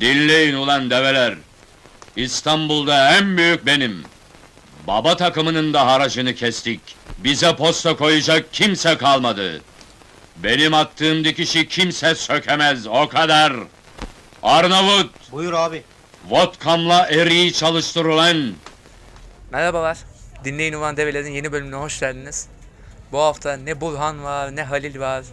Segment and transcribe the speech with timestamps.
[0.00, 1.34] Dinleyin ulan develer.
[2.16, 4.02] İstanbul'da en büyük benim.
[4.86, 6.80] Baba takımının da haracını kestik.
[7.18, 9.60] Bize posta koyacak kimse kalmadı.
[10.36, 13.52] Benim attığım dikişi kimse sökemez, o kadar.
[14.42, 15.82] Arnavut, Buyur abi.
[16.28, 18.52] vodkamla eriği çalıştır ulan.
[19.50, 19.98] Merhabalar.
[20.44, 22.48] Dinleyin Ulan Develerin yeni bölümüne hoş geldiniz.
[23.12, 25.24] Bu hafta ne Burhan var ne Halil var.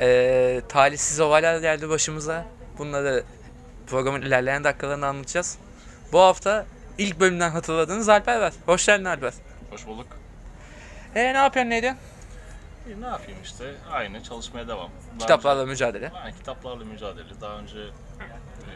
[0.00, 2.46] Ee, talihsiz olaylar geldi başımıza.
[2.78, 3.24] Bunları
[3.86, 5.58] programın ilerleyen dakikalarında anlatacağız.
[6.12, 6.66] Bu hafta
[6.98, 8.52] ilk bölümden hatırladığınız Alper var.
[8.66, 9.32] Hoş geldin Alper.
[9.70, 10.06] Hoş bulduk.
[11.14, 11.94] Ee ne yapıyorsun neydi?
[12.90, 14.90] E, ne yapayım işte aynı çalışmaya devam.
[15.10, 16.06] Daha Kitaplarla mücadele.
[16.06, 17.40] Önce, yani kitaplarla mücadele.
[17.40, 18.72] Daha önce e,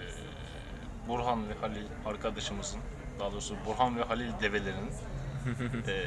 [1.08, 2.80] Burhan ve Halil arkadaşımızın,
[3.20, 4.92] daha doğrusu Burhan ve Halil develerinin
[5.88, 6.02] e,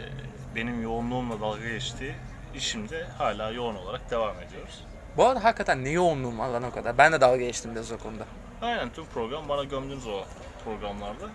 [0.55, 2.15] benim yoğunluğumla dalga geçtiği
[2.55, 4.83] işimde hala yoğun olarak devam ediyoruz.
[5.17, 6.97] Bu arada hakikaten ne yoğunluğum var lan o kadar.
[6.97, 8.25] Ben de dalga geçtim biraz o konuda.
[8.61, 10.23] Aynen tüm program bana gömdünüz o
[10.63, 11.29] programlarda.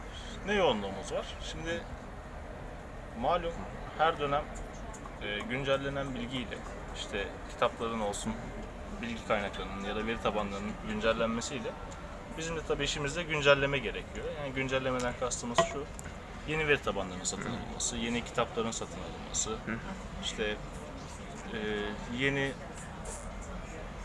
[0.47, 1.27] Ne yoğunluğumuz var.
[1.51, 1.83] Şimdi
[3.21, 3.53] malum
[3.99, 4.43] her dönem
[5.23, 6.59] e, güncellenen bilgiyle
[6.97, 8.33] işte kitapların olsun
[9.03, 11.71] bilgi kaynaklarının ya da veri tabanlarının güncellenmesiyle
[12.39, 14.27] bizim de tabii işimizde güncelleme gerekiyor.
[14.41, 15.85] Yani güncellemeden kastımız şu
[16.49, 19.57] yeni veri tabanlarının satın alınması, yeni kitapların satın alınması,
[20.25, 20.57] işte
[21.53, 21.59] e,
[22.19, 22.53] yeni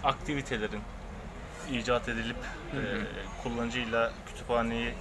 [0.03, 0.81] aktivitelerin
[1.72, 2.38] icat edilip
[2.74, 2.80] e,
[3.44, 4.94] kullanıcıyla kütüphaneyi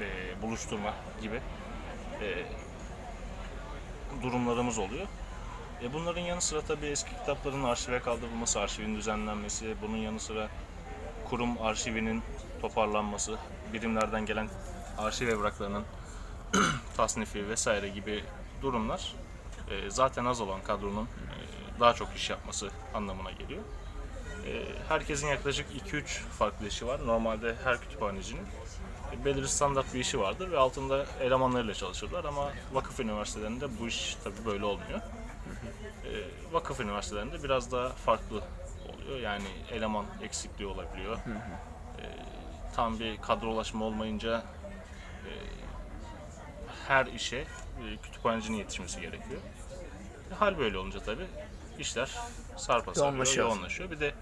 [0.00, 1.40] e, buluşturma gibi
[2.22, 2.46] e,
[4.22, 5.06] durumlarımız oluyor.
[5.82, 10.48] E, bunların yanı sıra tabii eski kitapların arşive kaldırılması, arşivin düzenlenmesi, bunun yanı sıra
[11.24, 12.22] kurum arşivinin
[12.60, 13.36] toparlanması,
[13.72, 14.48] birimlerden gelen
[14.98, 15.84] arşiv evraklarının
[16.96, 18.24] tasnifi vesaire gibi
[18.62, 19.14] durumlar
[19.70, 23.62] e, zaten az olan kadronun e, daha çok iş yapması anlamına geliyor.
[24.46, 27.06] E, herkesin yaklaşık 2-3 farklı işi var.
[27.06, 28.46] Normalde her kütüphanecinin
[29.24, 34.44] belirli standart bir işi vardır ve altında elemanlarıyla çalışırlar ama vakıf üniversitelerinde bu iş tabii
[34.46, 35.00] böyle olmuyor.
[36.04, 36.12] E,
[36.52, 38.42] vakıf üniversitelerinde biraz daha farklı
[38.94, 39.20] oluyor.
[39.20, 41.16] Yani eleman eksikliği olabiliyor.
[41.16, 42.04] E,
[42.74, 44.42] tam bir kadrolaşma olmayınca
[45.26, 45.30] e,
[46.88, 47.46] her işe e,
[48.02, 49.40] kütüphanecinin yetişmesi gerekiyor.
[50.30, 51.26] E, hal böyle olunca tabii
[51.78, 52.10] işler
[52.56, 53.90] sarpa sarıyor, yoğunlaşıyor.
[53.90, 54.14] Bir de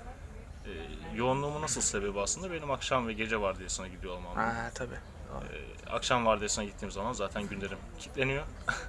[0.64, 0.70] e,
[1.16, 4.36] yoğunluğumun nasıl sebebi aslında benim akşam ve gece vardiyasına gidiyor olmam.
[4.36, 4.94] Ha tabii.
[5.34, 8.44] E, akşam vardiyasına gittiğim zaman zaten günlerim kilitleniyor.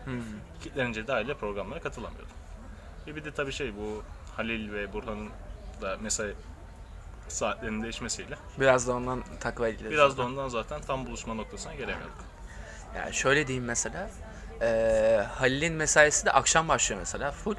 [0.64, 2.36] Kilitlenince de aile programlara katılamıyordum.
[3.08, 4.04] E bir de tabii şey bu
[4.36, 5.30] Halil ve Burhan'ın
[5.82, 6.34] da mesai
[7.28, 9.90] saatlerinin değişmesiyle Biraz da ondan takla edildi.
[9.92, 12.18] biraz da ondan zaten tam buluşma noktasına gelemiyorduk.
[12.96, 14.10] Yani şöyle diyeyim mesela.
[14.62, 17.56] eee Halil'in mesaisi de akşam başlıyor mesela full.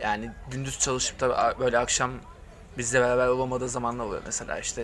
[0.00, 2.12] Yani gündüz çalışıp da böyle akşam
[2.80, 4.82] bizle beraber olamadığı zamanlar oluyor mesela işte.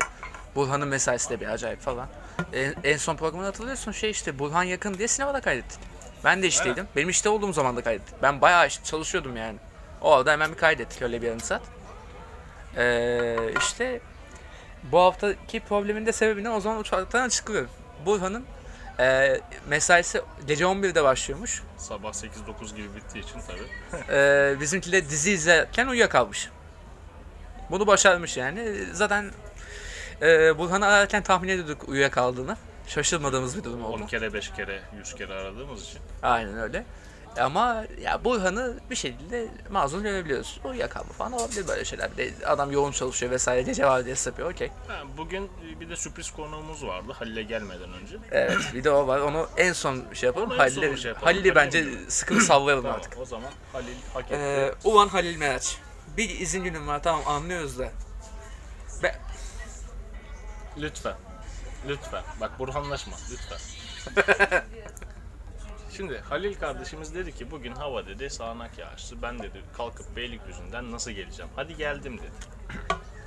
[0.54, 2.08] Burhan'ın mesaisi de bir acayip falan.
[2.52, 5.78] En, en son programını hatırlıyorsun şey işte Burhan yakın diye sinemada kaydettik.
[6.24, 6.86] Ben de işteydim.
[6.96, 8.14] Benim işte olduğum zaman da kaydettik.
[8.22, 9.56] Ben bayağı çalışıyordum yani.
[10.00, 11.62] O arada hemen bir kaydettik öyle bir yarım saat.
[12.76, 14.00] Eee işte
[14.92, 17.70] bu haftaki problemin de sebebinden o zaman uçaktan açıklıyorum.
[18.06, 18.44] Burhan'ın
[18.98, 21.62] eee mesaisi gece 11'de başlıyormuş.
[21.78, 24.02] Sabah 8-9 gibi bittiği için tabii.
[24.12, 26.48] Eee bizimki de dizi izlerken uyuyakalmış.
[27.70, 28.72] Bunu başarmış yani.
[28.92, 29.30] Zaten
[30.22, 32.56] eee Burhan'ı ararken tahmin ediyorduk uyuyakaldığını.
[32.86, 34.06] Şaşırmadığımız bir durum 10 oldu.
[34.06, 35.98] kere 5 kere 100 kere aradığımız için.
[36.22, 36.84] Aynen öyle.
[37.40, 40.60] Ama ya Burhan'ı bir şekilde mazur görebiliyoruz.
[40.64, 42.16] Uyuyakalma falan olabilir böyle şeyler.
[42.16, 44.68] De adam yoğun çalışıyor vesaire gece vardiyası yapıyor okey.
[44.88, 45.50] Ha, bugün
[45.80, 48.16] bir de sürpriz konuğumuz vardı Halil'e gelmeden önce.
[48.30, 49.20] Evet bir de o var.
[49.20, 50.50] Onu en son şey yapalım.
[50.50, 50.96] Onu en şey yapalım.
[50.98, 52.04] Halil'i Halil'i bence biliyorum.
[52.08, 53.18] sıkıntı sallayalım Tamam, artık.
[53.20, 54.34] o zaman Halil hak etti.
[54.34, 55.76] Ee, Ulan Halil Meraç.
[56.16, 57.92] Bir izin günüm var tamam anlıyoruz da.
[59.02, 59.18] Be
[60.78, 61.16] Lütfen.
[61.88, 62.24] Lütfen.
[62.40, 63.16] Bak Burhanlaşma.
[63.30, 63.58] Lütfen.
[65.96, 69.22] Şimdi Halil kardeşimiz dedi ki bugün hava dedi sağanak yağışlı.
[69.22, 71.50] Ben dedi kalkıp Beylikdüzü'nden nasıl geleceğim?
[71.56, 72.46] Hadi geldim dedi.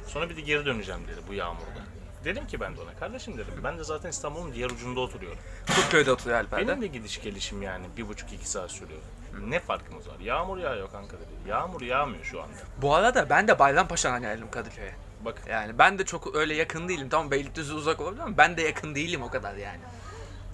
[0.07, 1.98] Sonra bir de geri döneceğim dedi bu yağmurda.
[2.23, 5.39] Dedim ki ben de ona kardeşim dedim ben de zaten İstanbul'un diğer ucunda oturuyorum.
[5.75, 6.67] Kurtköy'de oturuyor Alper'de.
[6.67, 8.99] Benim de gidiş gelişim yani bir buçuk iki saat sürüyor.
[9.41, 10.19] Ne farkımız var?
[10.19, 11.49] Yağmur yağıyor kanka dedi.
[11.49, 12.53] Yağmur yağmıyor şu anda.
[12.81, 14.95] Bu arada ben de Bayrampaşa'dan geldim Kadıköy'e.
[15.25, 17.09] Bak Yani ben de çok öyle yakın değilim.
[17.09, 19.79] Tamam Beylikdüzü uzak olabilir ama ben de yakın değilim o kadar yani.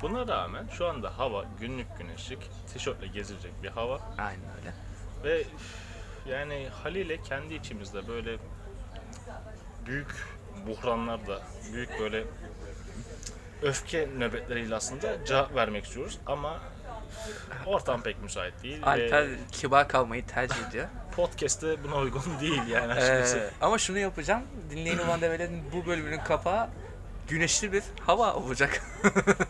[0.01, 2.39] buna rağmen şu anda hava günlük güneşlik,
[2.73, 3.99] tişörtle gezilecek bir hava.
[4.17, 4.73] Aynen öyle.
[5.23, 5.43] Ve
[6.29, 8.37] yani Halil'e kendi içimizde böyle
[9.85, 10.07] büyük
[10.67, 11.41] buhranlarda,
[11.73, 12.23] büyük böyle
[13.61, 16.59] öfke nöbetleriyle aslında cevap vermek istiyoruz ama
[17.65, 20.87] ortam pek müsait değil Alper ve kibar kalmayı tercih ediyor.
[21.15, 23.37] podcast'te buna uygun değil yani açıkçası.
[23.37, 24.43] Ee, ama şunu yapacağım.
[24.69, 26.69] Dinleyin olan develerin bu bölümünün kapağı
[27.27, 28.81] güneşli bir hava olacak.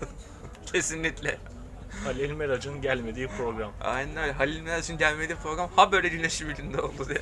[0.73, 1.37] Kesinlikle.
[2.03, 3.71] Halil Meraç'ın gelmediği program.
[3.81, 4.31] Aynen öyle.
[4.31, 7.21] Halil Meraç'ın gelmediği program ha böyle güneşli bir günde oldu diye.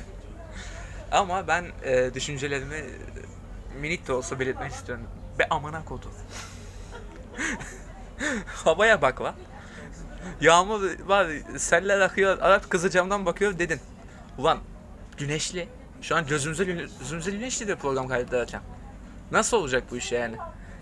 [1.12, 2.84] Ama ben e, düşüncelerimi
[3.80, 5.04] minik de olsa belirtmek istiyorum.
[5.38, 6.10] Be amına kodu.
[8.46, 9.34] Havaya bak lan.
[10.40, 11.26] Yağmur var,
[11.56, 13.80] seller akıyor, Arap kızı camdan bakıyor dedin.
[14.38, 14.58] Ulan
[15.16, 15.68] güneşli.
[16.02, 18.60] Şu an gözümüze, gözümüze güneşli de program kaydederken.
[19.30, 20.36] Nasıl olacak bu iş yani?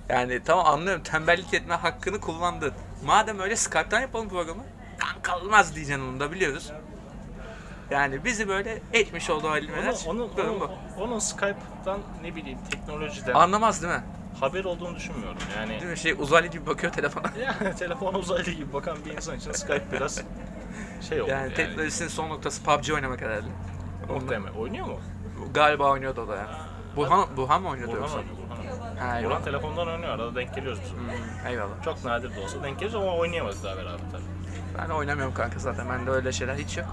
[0.08, 2.72] Yani tamam anlıyorum tembellik etme hakkını kullandın.
[3.04, 4.62] Madem öyle Skype'tan yapalım programı.
[4.98, 6.72] Kanka olmaz diyeceksin onu da biliyoruz.
[7.92, 13.82] Yani bizi böyle etmiş oldu Halil Onu, onun, Durum onun, Skype'dan ne bileyim teknolojiden Anlamaz
[13.82, 14.02] değil mi?
[14.40, 15.38] haber olduğunu düşünmüyorum.
[15.56, 15.98] Yani Değil mi?
[15.98, 17.26] Şey uzaylı gibi bakıyor telefona.
[17.40, 20.22] yani telefona uzaylı gibi bakan bir insan için Skype biraz
[21.08, 21.54] şey oldu Yani, yani.
[21.54, 23.46] teknolojisinin son noktası PUBG oynamak herhalde.
[24.08, 24.54] Muhtemelen.
[24.54, 25.00] Oynuyor mu?
[25.54, 26.46] Galiba oynuyordu o da ya.
[26.96, 28.18] Burhan, Burhan mı oynuyordu Burhan yoksa?
[28.18, 28.36] oynuyor.
[28.36, 28.96] Burhan.
[28.96, 30.08] Ha, Burhan telefondan oynuyor.
[30.08, 30.92] Arada denk geliyoruz biz.
[30.92, 31.82] Hmm, eyvallah.
[31.84, 34.22] Çok nadir de olsa denk geliyoruz ama oynayamadık daha beraber tabii.
[34.78, 35.88] Ben oynamıyorum kanka zaten.
[35.88, 36.86] Bende öyle şeyler hiç yok.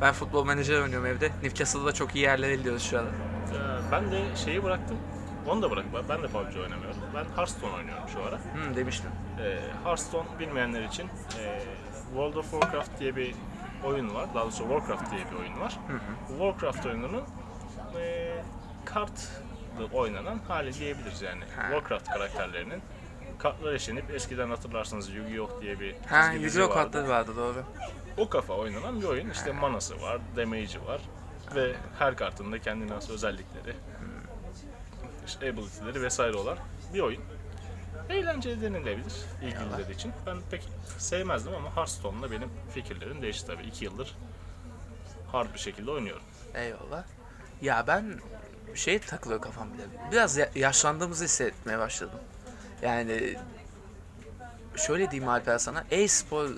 [0.00, 1.30] Ben futbol menajer oynuyorum evde.
[1.42, 3.10] Newcastle'da çok iyi yerlere gidiyoruz şu anda.
[3.10, 4.96] Ee, ben de şeyi bıraktım.
[5.48, 6.04] Onu da bıraktım.
[6.08, 6.96] Ben de PUBG oynamıyorum.
[7.14, 8.38] Ben Hearthstone oynuyorum şu ara.
[8.38, 9.10] Hmm, demiştim.
[9.40, 11.06] Ee, Hearthstone bilmeyenler için
[11.40, 11.60] e,
[12.08, 13.34] World of Warcraft diye bir
[13.84, 14.26] oyun var.
[14.34, 15.78] Daha doğrusu Warcraft diye bir oyun var.
[16.28, 17.22] Bu Warcraft oyununun
[18.00, 18.32] e,
[18.84, 21.44] kartlı oynanan hali diyebiliriz yani.
[21.56, 21.62] Ha.
[21.62, 22.82] Warcraft karakterlerinin
[23.38, 26.74] kartlar eşlenip eskiden hatırlarsanız Yu-Gi-Oh diye bir Ha, Yu-Gi-Oh vardı.
[26.74, 27.64] kartları vardı doğru.
[28.20, 29.30] O kafa oynanan bir oyun.
[29.30, 31.00] İşte manası var, damage'i var
[31.54, 33.76] ve her kartın da kendine has özellikleri,
[35.26, 36.58] işte ability'leri vesaire olan
[36.94, 37.22] bir oyun.
[38.08, 40.12] Eğlenceli denilebilir ilgililer için.
[40.26, 40.68] Ben pek
[40.98, 43.62] sevmezdim ama Hearthstone'la benim fikirlerim değişti tabii.
[43.62, 44.16] İki yıldır
[45.32, 46.22] hard bir şekilde oynuyorum.
[46.54, 47.04] Eyvallah.
[47.62, 48.20] Ya ben
[48.74, 49.82] şey takılıyor kafam bile.
[50.12, 52.20] Biraz ya- yaşlandığımızı hissetmeye başladım.
[52.82, 53.36] Yani
[54.76, 55.84] şöyle diyeyim Alper sana.
[55.90, 56.48] E-spor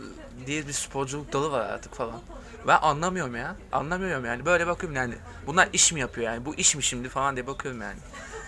[0.46, 2.20] diye bir sporculuk dalı var artık falan.
[2.68, 3.56] Ben anlamıyorum ya.
[3.72, 4.44] Anlamıyorum yani.
[4.44, 5.14] Böyle bakıyorum yani.
[5.46, 6.44] Bunlar iş mi yapıyor yani?
[6.44, 7.98] Bu iş mi şimdi falan diye bakıyorum yani.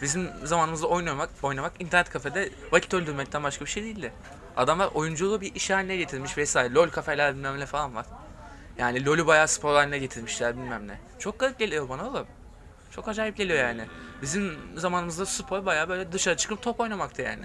[0.03, 4.13] Bizim zamanımızda oynamak, oynamak internet kafede vakit öldürmekten başka bir şey değildi.
[4.57, 6.75] Adamlar oyunculuğu bir iş haline getirmiş vesaire.
[6.75, 8.07] LOL kafeler bilmem ne falan var.
[8.79, 10.99] Yani LoL'ü bayağı spor haline getirmişler bilmem ne.
[11.19, 12.27] Çok garip geliyor bana oğlum.
[12.91, 13.87] Çok acayip geliyor yani.
[14.23, 17.45] Bizim zamanımızda spor bayağı böyle dışarı çıkıp top oynamaktı yani.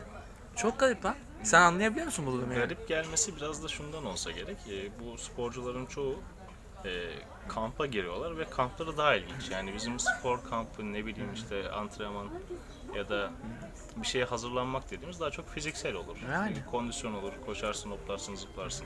[0.55, 1.15] Çok garip lan.
[1.43, 2.53] Sen anlayabiliyor musun bu durumu?
[2.53, 4.57] Garip gelmesi biraz da şundan olsa gerek.
[4.71, 6.15] E, bu sporcuların çoğu
[6.85, 6.89] e,
[7.47, 9.51] kampa giriyorlar ve kampları daha ilginç.
[9.51, 12.27] Yani bizim spor kampı ne bileyim işte antrenman
[12.95, 13.31] ya da
[13.95, 16.17] bir şeye hazırlanmak dediğimiz daha çok fiziksel olur.
[16.31, 16.57] Yani.
[16.57, 18.85] E, kondisyon olur, koşarsın, hoplarsın, zıplarsın.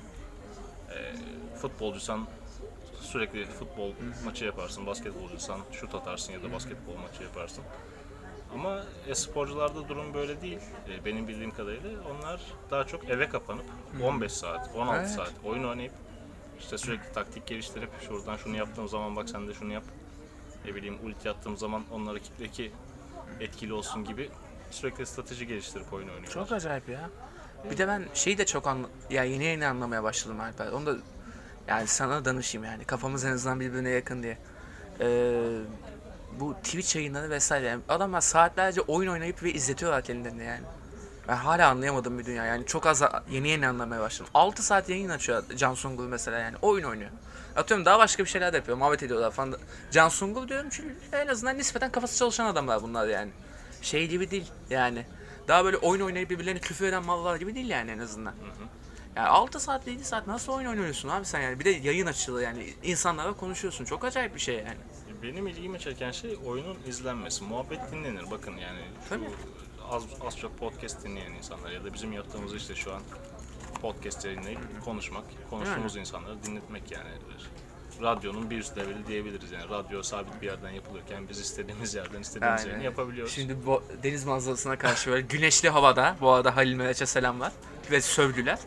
[0.89, 1.13] E,
[1.55, 2.27] futbolcusan
[3.01, 3.91] sürekli futbol
[4.25, 7.63] maçı yaparsın, basketbolcuysan şut atarsın ya da basketbol maçı yaparsın.
[8.53, 10.59] Ama e-sporcularda durum böyle değil.
[10.89, 12.41] E, benim bildiğim kadarıyla onlar
[12.71, 13.65] daha çok eve kapanıp
[14.03, 15.09] 15 saat, 16 Evet.
[15.09, 15.93] saat oyun oynayıp
[16.59, 19.83] işte sürekli taktik geliştirip şuradan şunu yaptığım zaman bak sen de şunu yap.
[20.65, 22.71] Ne bileyim ulti attığım zaman onları kitle ki
[23.39, 24.29] etkili olsun gibi
[24.71, 26.31] sürekli strateji geliştirip oyun oynuyorlar.
[26.33, 27.09] Çok acayip ya.
[27.71, 30.67] Bir de ben şeyi de çok anla ya yeni yeni anlamaya başladım Alper.
[30.67, 30.95] Onu da
[31.67, 34.37] yani sana danışayım yani kafamız en azından birbirine yakın diye.
[34.99, 35.41] Ee,
[36.39, 40.63] bu Twitch yayınları vesaire yani adamlar saatlerce oyun oynayıp ve izletiyorlar kendilerini yani.
[41.27, 44.31] Ben hala anlayamadım bir dünya yani çok az yeni yeni anlamaya başladım.
[44.33, 47.09] 6 saat yayın açıyor Can Sungur mesela yani oyun oynuyor.
[47.55, 49.53] Atıyorum daha başka bir şeyler de yapıyor muhabbet ediyorlar falan.
[49.91, 53.31] Can Sungur diyorum çünkü en azından nispeten kafası çalışan adamlar bunlar yani.
[53.81, 55.05] Şey gibi değil yani.
[55.47, 58.33] Daha böyle oyun oynayıp birbirlerine küfür eden mallar gibi değil yani en azından.
[59.15, 62.43] Yani 6 saat 7 saat nasıl oyun oynuyorsun abi sen yani bir de yayın açılı
[62.43, 64.77] yani insanlarla konuşuyorsun çok acayip bir şey yani.
[65.23, 67.43] Benim ilgimi çeken şey oyunun izlenmesi.
[67.43, 68.31] Muhabbet dinlenir.
[68.31, 69.29] Bakın yani şu Tabii.
[69.89, 73.01] az, az çok podcast dinleyen insanlar ya da bizim yaptığımız işte şu an
[73.81, 77.09] podcast yayınlayıp konuşmak, konuştuğumuz insanları dinletmek yani.
[78.01, 79.69] Radyonun bir üst leveli diyebiliriz yani.
[79.69, 82.69] Radyo sabit bir yerden yapılırken biz istediğimiz yerden istediğimiz Aynen.
[82.69, 83.33] yayını yapabiliyoruz.
[83.33, 87.51] Şimdi bu deniz manzarasına karşı böyle güneşli havada bu arada Halil Meraç'a selamlar
[87.91, 88.59] ve sövdüler.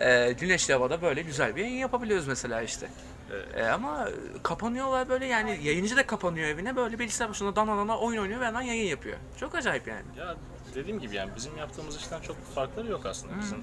[0.00, 2.88] Ee, güneşli havada böyle güzel bir yayın yapabiliyoruz mesela işte.
[3.32, 3.46] Evet.
[3.56, 4.08] Ee, ama
[4.42, 8.46] kapanıyorlar böyle yani yayıncı da kapanıyor evine böyle bilgisayar başında dana dana oyun oynuyor ve
[8.46, 9.16] hemen yayın yapıyor.
[9.40, 10.02] Çok acayip yani.
[10.18, 10.36] Ya
[10.74, 13.32] dediğim gibi yani bizim yaptığımız işten çok farkları yok aslında.
[13.40, 13.58] Bizim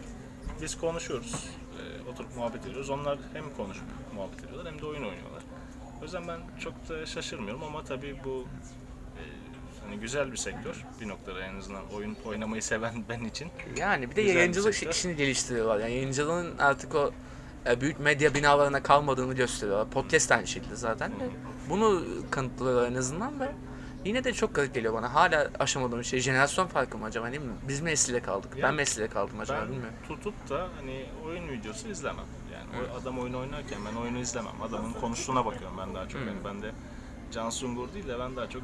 [0.62, 1.50] biz konuşuyoruz,
[1.80, 2.90] e, oturup muhabbet ediyoruz.
[2.90, 3.84] Onlar hem konuşup
[4.16, 5.44] muhabbet ediyorlar hem de oyun oynuyorlar.
[6.02, 8.46] O yüzden ben çok da şaşırmıyorum ama tabii bu
[9.18, 9.24] e,
[9.86, 13.48] hani güzel bir sektör bir noktada en azından oyun oynamayı seven ben için.
[13.78, 14.94] Yani bir de Güzel bir yayıncılık sektör.
[14.94, 15.80] işini geliştiriyorlar.
[15.80, 17.12] Yani yayıncılığın artık o e,
[17.82, 19.90] büyük medya binalarına kalmadığını gösteriyorlar.
[19.90, 21.30] Podcast aynı şekilde zaten de.
[21.70, 23.52] Bunu kanıtlıyorlar en azından da.
[24.06, 25.14] Yine de çok garip geliyor bana.
[25.14, 27.52] Hala aşamadığım şey jenerasyon farkı mı acaba değil mi?
[27.68, 28.52] Biz mi nesile kaldık?
[28.56, 29.94] Ben Yani mi nesile kaldım acaba Ben bilmiyorum.
[30.08, 32.26] tutup da hani oyun videosu izlemem.
[32.54, 34.62] Yani o adam oyun oynarken ben oyunu izlemem.
[34.62, 36.22] Adamın konuştuğuna bakıyorum ben daha çok.
[36.22, 36.72] Yani ben de
[37.32, 38.62] Can Sungur değil de ben daha çok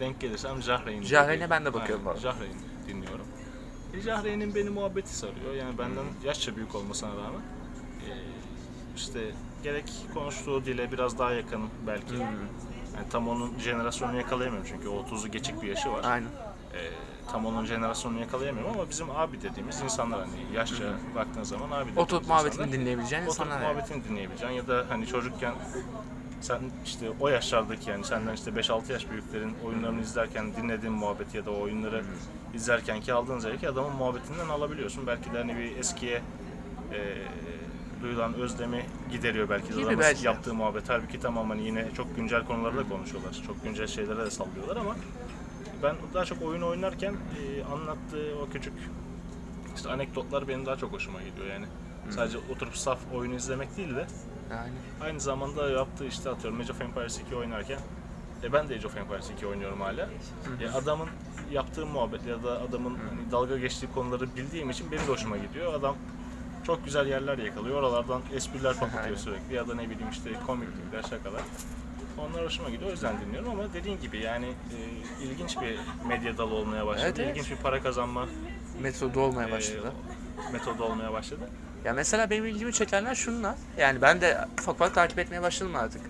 [0.00, 1.02] denk gelirsem Jahreyn.
[1.02, 2.54] Jahreyn'e ben de bakıyorum bu Jahreyn
[2.88, 3.26] dinliyorum.
[3.94, 5.54] E, Jahreyn'in beni muhabbeti sarıyor.
[5.54, 7.40] Yani benden yaşça büyük olmasına rağmen.
[8.08, 8.12] E,
[8.96, 9.20] işte
[9.62, 12.14] gerek konuştuğu dile biraz daha yakın belki.
[12.96, 16.04] Yani tam onun jenerasyonunu yakalayamıyorum çünkü o 30'u geçik bir yaşı var.
[16.04, 16.26] Aynen.
[16.74, 16.78] Ee,
[17.32, 21.98] tam onun jenerasyonunu yakalayamıyorum ama bizim abi dediğimiz insanlar hani yaşça baktığın zaman abi dediğimiz
[21.98, 22.72] Oturup muhabbetini insanlar.
[22.72, 23.72] dinleyebileceğin Oturup insanlar yani.
[23.72, 25.54] muhabbetini dinleyebileceğin ya da hani çocukken
[26.40, 31.46] sen işte o yaşlardaki yani senden işte 5-6 yaş büyüklerin oyunlarını izlerken dinlediğin muhabbeti ya
[31.46, 32.04] da o oyunları
[32.54, 35.06] izlerken ki aldığın zevki adamın muhabbetinden alabiliyorsun.
[35.06, 36.22] Belki de hani bir eskiye
[36.92, 36.98] e,
[38.02, 40.26] duyulan özlemi gideriyor belki Gibi belki de.
[40.26, 40.88] yaptığı muhabbet.
[40.88, 43.42] Halbuki tamam hani yine çok güncel konuları da konuşuyorlar.
[43.46, 44.96] Çok güncel şeylere de sallıyorlar ama
[45.82, 48.72] ben daha çok oyun oynarken e, anlattığı o küçük
[49.76, 51.66] işte anekdotlar benim daha çok hoşuma gidiyor yani.
[52.10, 54.06] Sadece oturup saf oyun izlemek değil de
[54.50, 54.74] Aynen.
[55.00, 57.78] aynı zamanda yaptığı işte atıyorum Age of Empires 2 oynarken
[58.44, 60.08] e ben de Age of Empires 2 oynuyorum hala.
[60.60, 61.08] E, adamın
[61.52, 65.74] yaptığı muhabbet ya da adamın hani dalga geçtiği konuları bildiğim için benim de hoşuma gidiyor.
[65.74, 65.96] Adam
[66.70, 67.76] çok güzel yerler yakalıyor.
[67.76, 71.42] Oralardan espriler patlatıyor sürekli ya da ne bileyim işte komiklikler, şakalar.
[72.18, 72.90] Onlar hoşuma gidiyor.
[72.90, 77.06] O yüzden dinliyorum ama dediğin gibi yani e, ilginç bir medya dalı olmaya başladı.
[77.06, 77.36] Evet, evet.
[77.36, 78.26] İlginç bir para kazanma
[78.82, 79.92] Metodu olmaya e, başladı.
[80.52, 81.48] metodu olmaya başladı.
[81.84, 83.54] Ya mesela benim ilgimi çekenler şunlar.
[83.78, 86.02] Yani ben de ufak ufak takip etmeye başladım artık.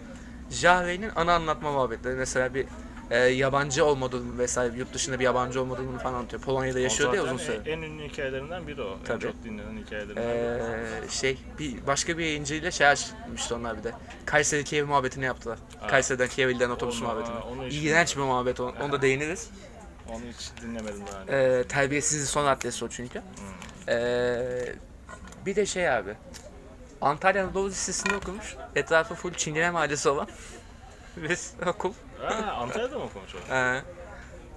[0.51, 2.17] Jahre'nin ana anlatma muhabbetleri.
[2.17, 2.67] Mesela bir
[3.11, 6.43] e, yabancı olma durumu vesaire yurt dışında bir yabancı olma durumunu falan anlatıyor.
[6.43, 7.61] Polonya'da yaşıyordu ya O uzun süre.
[7.67, 8.99] En ünlü hikayelerinden biri o.
[9.05, 9.27] Tabii.
[9.27, 11.07] En çok dinlenen hikayelerinden biri.
[11.07, 13.93] Ee, şey bir başka bir yayıncıyla şey açmıştı onlar bir de.
[14.27, 15.59] Kayseri Kiev muhabbetini yaptılar.
[15.89, 17.35] Kayseri'den Kiev'e giden otobüs Onu- muhabbetini.
[17.35, 19.51] aa, onu İğrenç bir muhabbet onu, onu da değiniriz.
[20.09, 21.33] Onu hiç dinlemedim daha önce.
[21.33, 23.23] Ee, terbiyesizin son adresi o çünkü.
[23.89, 24.75] Ee,
[25.47, 26.15] bir de şey abi.
[27.01, 28.57] Antalya Anadolu Lisesi'nde okumuş.
[28.77, 30.29] Etrafı full Çingene mahallesi olan.
[31.17, 31.37] Ve
[31.67, 31.93] okul.
[32.23, 33.55] Ha, Antalya'da mı okumuş o?
[33.55, 33.83] Ee,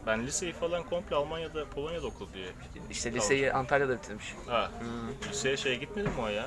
[0.08, 2.48] Ben liseyi falan komple Almanya'da, Polonya'da okul diye.
[2.90, 4.36] işte liseyi Antalya'da bitirmiş.
[4.48, 4.72] Ha,
[5.30, 6.46] liseye şeye gitmedi mi o ya?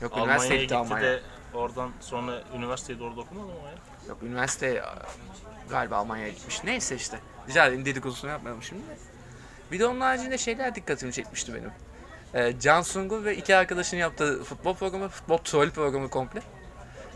[0.00, 1.02] Yok Almanya'ya üniversiteye gitti gitti Almanya.
[1.12, 1.20] de
[1.54, 3.74] oradan sonra üniversiteyi de orada okumadı mı o ya?
[4.08, 4.82] Yok üniversite e,
[5.70, 6.64] galiba Almanya'ya gitmiş.
[6.64, 7.18] Neyse işte.
[7.48, 8.82] Rica ederim dedikodusunu yapmayalım şimdi.
[9.72, 11.70] Bir de onun haricinde şeyler dikkatimi çekmişti benim.
[12.34, 16.42] Ee, Can Sungur ve iki arkadaşın yaptığı futbol programı, futbol troll programı komple.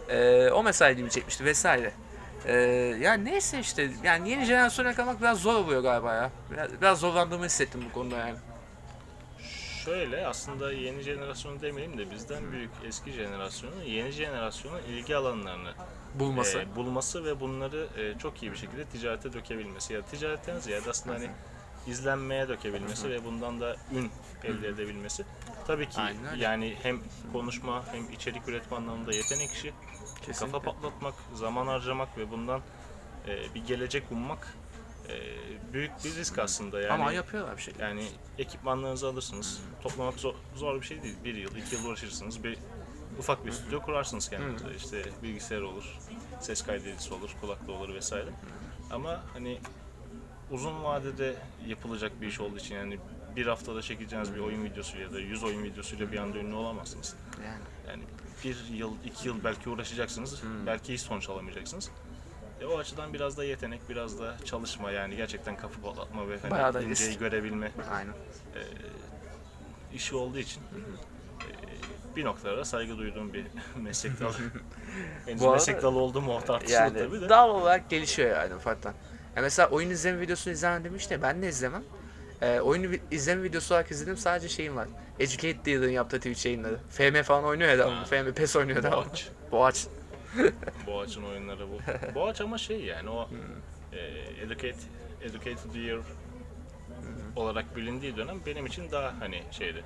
[0.08, 1.92] Ee, o mesela ilgimi çekmişti vesaire.
[2.46, 2.54] Ee,
[3.00, 6.30] yani neyse işte yani yeni jenerasyona yakalamak biraz zor oluyor galiba ya.
[6.50, 8.38] Biraz, biraz zorlandığımı hissettim bu konuda yani.
[9.84, 15.72] Şöyle aslında yeni jenerasyon demeyeyim de bizden büyük eski jenerasyonun yeni jenerasyonun ilgi alanlarını
[16.14, 16.58] Bulması.
[16.58, 19.92] e, bulması ve bunları e, çok iyi bir şekilde ticarete dökebilmesi.
[19.92, 21.30] Ya ticaretten ziyade aslında hani
[21.86, 24.10] izlenmeye dökebilmesi ve bundan da ün
[24.44, 25.24] elde edebilmesi.
[25.66, 27.00] Tabii ki Aynen yani hem
[27.32, 29.72] konuşma hem içerik üretme anlamında yetenek işi,
[30.22, 30.58] Kesinlikle.
[30.58, 32.60] kafa patlatmak, zaman harcamak ve bundan
[33.26, 34.54] e, bir gelecek ummak
[35.08, 35.14] e,
[35.72, 36.92] büyük bir risk aslında yani.
[36.92, 37.74] Ama yapıyorlar bir şey.
[37.80, 38.08] Yani
[38.38, 39.60] ekipmanlarınızı alırsınız.
[39.82, 41.16] Toplamak zor, zor bir şey değil.
[41.24, 42.44] Bir yıl, iki yıl uğraşırsınız.
[42.44, 42.58] Bir
[43.18, 44.74] ufak bir stüdyo kurarsınız kendinize.
[44.76, 45.98] İşte bilgisayar olur,
[46.40, 48.30] ses kaydedicisi olur, kulaklığı olur vesaire.
[48.90, 49.58] Ama hani
[50.50, 51.36] uzun vadede
[51.66, 52.98] yapılacak bir iş olduğu için yani
[53.36, 57.16] bir haftada çekeceğiniz bir oyun videosuyla ya da 100 oyun videosuyla bir anda ünlü olamazsınız.
[57.44, 57.62] Yani.
[57.88, 58.02] Yani
[58.44, 60.42] bir yıl, iki yıl belki uğraşacaksınız.
[60.66, 61.90] Belki hiç sonuç alamayacaksınız.
[62.60, 66.50] E o açıdan biraz da yetenek, biraz da çalışma yani gerçekten kafa patlatma ve hani
[66.50, 67.20] Bayağı da inceyi risk.
[67.20, 68.14] görebilme Aynen.
[69.94, 74.32] işi olduğu için e, bir noktalara saygı duyduğum bir meslek dalı.
[75.26, 77.28] Henüz arada- meslek dalı oldu mu o tartışılır Yani tabii de.
[77.28, 78.94] dal olarak gelişiyor yani ufaktan.
[79.36, 81.82] Ya mesela oyun izleme videosunu izlemem demiş de ben de izlemem.
[82.42, 84.88] Ee, oyunu izleme videosu olarak izledim sadece şeyim var.
[85.18, 86.78] Educate Dealer'ın yaptığı Twitch yayınları.
[86.90, 87.96] FM falan oynuyor ya.
[87.96, 88.04] Ha.
[88.04, 89.04] FM PES oynuyor devamlı.
[89.06, 89.28] Boğaç.
[89.52, 89.86] Boğaç.
[90.86, 91.78] Boğaç'ın oyunları bu.
[92.14, 93.28] Boğaç ama şey yani o
[93.92, 93.98] e,
[94.44, 94.76] educate,
[95.22, 96.00] educated year
[97.36, 99.84] olarak bilindiği dönem benim için daha hani şeydi.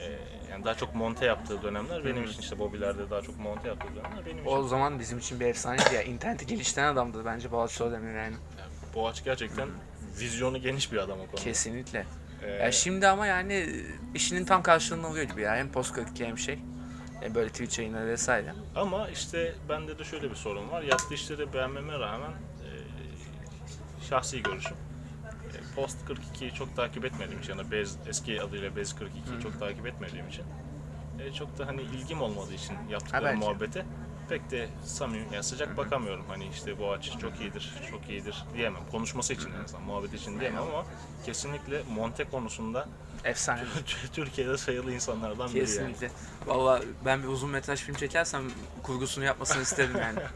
[0.00, 0.18] E,
[0.50, 4.26] yani daha çok monte yaptığı dönemler benim için işte Bobby'lerde daha çok monte yaptığı dönemler
[4.26, 4.50] benim için.
[4.50, 6.02] O zaman bizim için bir efsaneydi ya.
[6.02, 8.36] İnterneti geliştiren adamdı bence Boğaç Soğdemir yani.
[8.94, 9.68] Boğaç gerçekten
[10.20, 11.36] vizyonu geniş bir adam o konuda.
[11.42, 12.06] Kesinlikle.
[12.42, 13.66] E, Ya şimdi ama yani
[14.14, 15.56] işinin tam karşılığını alıyor gibi ya.
[15.56, 16.58] Hem post 42 hem şey.
[17.22, 18.54] E, böyle Twitch yayınları vesaire.
[18.74, 20.82] Ama işte bende de şöyle bir sorun var.
[20.82, 22.68] Yaptığı işleri beğenmeme rağmen e,
[24.08, 24.76] şahsi görüşüm.
[25.54, 29.86] e, Post 42'yi çok takip etmediğim için, yani Bez, eski adıyla Bez 42'yi çok takip
[29.86, 30.44] etmediğim için,
[31.20, 33.38] e, çok da hani ilgim olmadığı için yaptıkları belki.
[33.38, 33.84] muhabbete
[34.28, 36.24] pek de samimi, yani sıcak bakamıyorum.
[36.28, 38.82] Hani işte bu açı çok iyidir, çok iyidir diyemem.
[38.90, 40.86] Konuşması için en azından, muhabbet için diyemem ama
[41.26, 42.88] kesinlikle Monte konusunda
[43.24, 43.62] Efsane.
[44.12, 45.66] Türkiye'de sayılı insanlardan biri yani.
[45.66, 46.10] Kesinlikle.
[46.46, 48.42] Valla ben bir uzun metraj film çekersem
[48.82, 50.18] kurgusunu yapmasını isterim yani.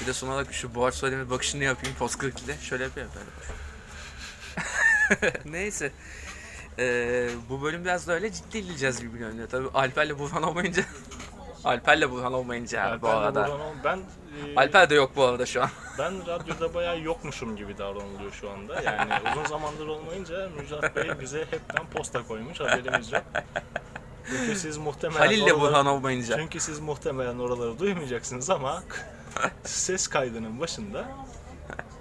[0.00, 2.56] Bir de son olarak şu Boğaç Söylem'in bakışını yapayım post 42'de.
[2.60, 3.26] Şöyle yapıyorum böyle.
[5.44, 5.92] Neyse.
[6.78, 9.48] Ee, bu bölüm biraz da öyle ciddi ileceğiz gibi görünüyor.
[9.50, 10.84] Tabii Alper'le Burhan olmayınca.
[11.66, 13.48] Alper'le Burhan olmayınca Yani bu arada.
[13.48, 13.96] buradan- ben
[14.46, 15.68] e, Alper de yok bu arada şu an.
[15.98, 18.82] ben radyoda bayağı yokmuşum gibi davranılıyor şu anda.
[18.82, 23.22] Yani uzun zamandır olmayınca Müjdat Bey bize hepten posta koymuş haberimiz yok.
[24.30, 26.36] Çünkü siz muhtemelen Halil'le oraları- Burhan olmayınca.
[26.36, 28.82] Çünkü siz muhtemelen oraları duymayacaksınız ama
[29.64, 31.04] ses kaydının başında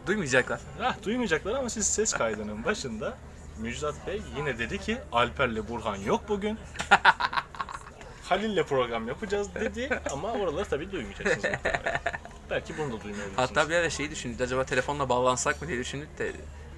[0.07, 0.60] Duymayacaklar.
[0.84, 3.13] Ah duymayacaklar ama siz ses kaydının başında
[3.60, 6.60] Müjdat Bey yine dedi ki Alper'le Burhan yok bugün.
[8.29, 11.46] Halil'le program yapacağız dedi ama oraları tabii duymayacaksınız.
[12.50, 13.38] Belki bunu da duymayabilirsiniz.
[13.38, 14.41] Hatta bir ara şeyi düşündük.
[14.41, 16.32] Acaba telefonla bağlansak mı diye düşündük de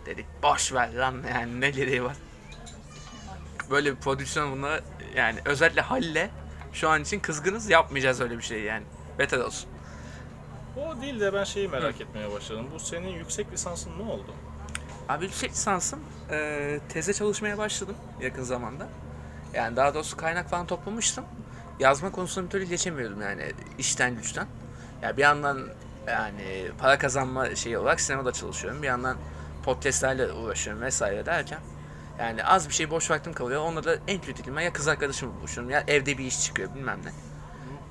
[0.06, 2.16] dedik boş ver lan yani ne gereği var.
[3.70, 4.82] Böyle bir prodüksiyon bunlara
[5.16, 6.30] yani özellikle Halil'le
[6.74, 8.84] şu an için kızgınız yapmayacağız öyle bir şey yani.
[9.20, 9.70] Beter olsun.
[10.78, 12.68] O değil de ben şeyi merak etmeye başladım.
[12.74, 14.34] Bu senin yüksek lisansın ne oldu?
[15.10, 16.00] Abi yüksek lisansım
[16.32, 18.90] e, teze çalışmaya başladım yakın zamanda.
[19.54, 21.26] Yani daha doğrusu kaynak falan toplamıştım.
[21.80, 24.48] Yazma konusunda bir türlü geçemiyordum yani işten güçten.
[25.02, 25.68] Ya bir yandan
[26.08, 28.82] yani para kazanma şeyi olarak sinemada çalışıyorum.
[28.82, 29.18] Bir yandan
[29.64, 31.60] podcastlerle uğraşıyorum vesaire derken
[32.20, 33.62] yani az bir şey boş vaktim kalıyor.
[33.62, 37.00] Onunla da en kötü ihtimal ya kız arkadaşımla buluşuyorum ya evde bir iş çıkıyor bilmem
[37.06, 37.12] ne.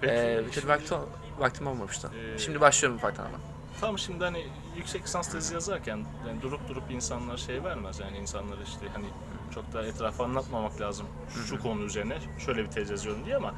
[0.01, 0.95] Peki, Ee, bir türlü şimdi vakti,
[1.39, 2.11] vaktim olmamıştı.
[2.35, 3.39] Ee, Şimdi başlıyorum ufaktan ama.
[3.81, 8.59] Tam şimdi hani yüksek lisans tezi yazarken yani durup durup insanlar şey vermez yani insanlar
[8.65, 9.07] işte hani
[9.55, 11.07] çok da etrafa anlatmamak lazım
[11.49, 13.55] şu konu üzerine şöyle bir tez yazıyorum diye ama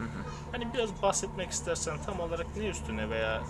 [0.52, 3.42] hani biraz bahsetmek istersen tam olarak ne üstüne veya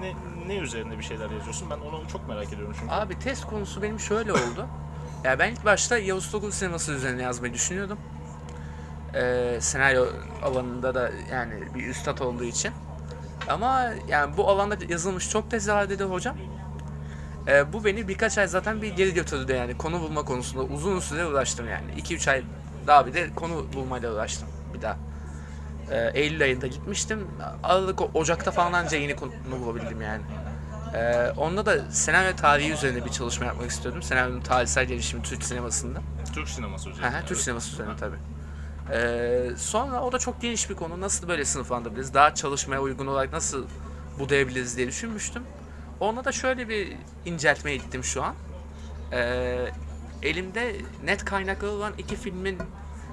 [0.00, 0.14] ne,
[0.46, 2.92] ne üzerine bir şeyler yazıyorsun ben onu çok merak ediyorum çünkü.
[2.92, 4.66] Abi test konusu benim şöyle oldu.
[5.24, 7.98] ya ben ilk başta Yavuz Tokul sineması üzerine yazmayı düşünüyordum.
[9.14, 10.06] Ee, senaryo
[10.42, 12.72] alanında da yani bir üstad olduğu için.
[13.48, 16.36] Ama yani bu alanda yazılmış çok tezler dedi hocam.
[17.48, 21.26] Ee, bu beni birkaç ay zaten bir geri götürdü yani konu bulma konusunda uzun süre
[21.26, 21.92] uğraştım yani.
[22.02, 22.42] 2-3 ay
[22.86, 24.96] daha bir de konu bulmayla uğraştım bir daha.
[25.90, 27.28] Ee, Eylül ayında gitmiştim.
[27.62, 30.22] Aralık Ocak'ta falan anca yeni konu bulabildim yani.
[30.94, 34.02] Ee, onda da senaryo tarihi üzerine bir çalışma yapmak istiyordum.
[34.02, 35.98] Senaryonun tarihsel gelişimi Türk sinemasında.
[36.34, 37.22] Türk sineması üzerine.
[37.26, 38.16] Türk sineması üzerine tabii.
[38.92, 41.00] Ee, sonra o da çok geniş bir konu.
[41.00, 42.14] Nasıl böyle sınıflandırabiliriz?
[42.14, 43.66] Daha çalışmaya uygun olarak nasıl
[44.18, 45.42] budayabiliriz diye düşünmüştüm.
[46.00, 46.92] Ona da şöyle bir
[47.24, 48.34] inceltmeye gittim şu an.
[49.12, 49.66] Ee,
[50.22, 52.58] elimde net kaynakları olan iki filmin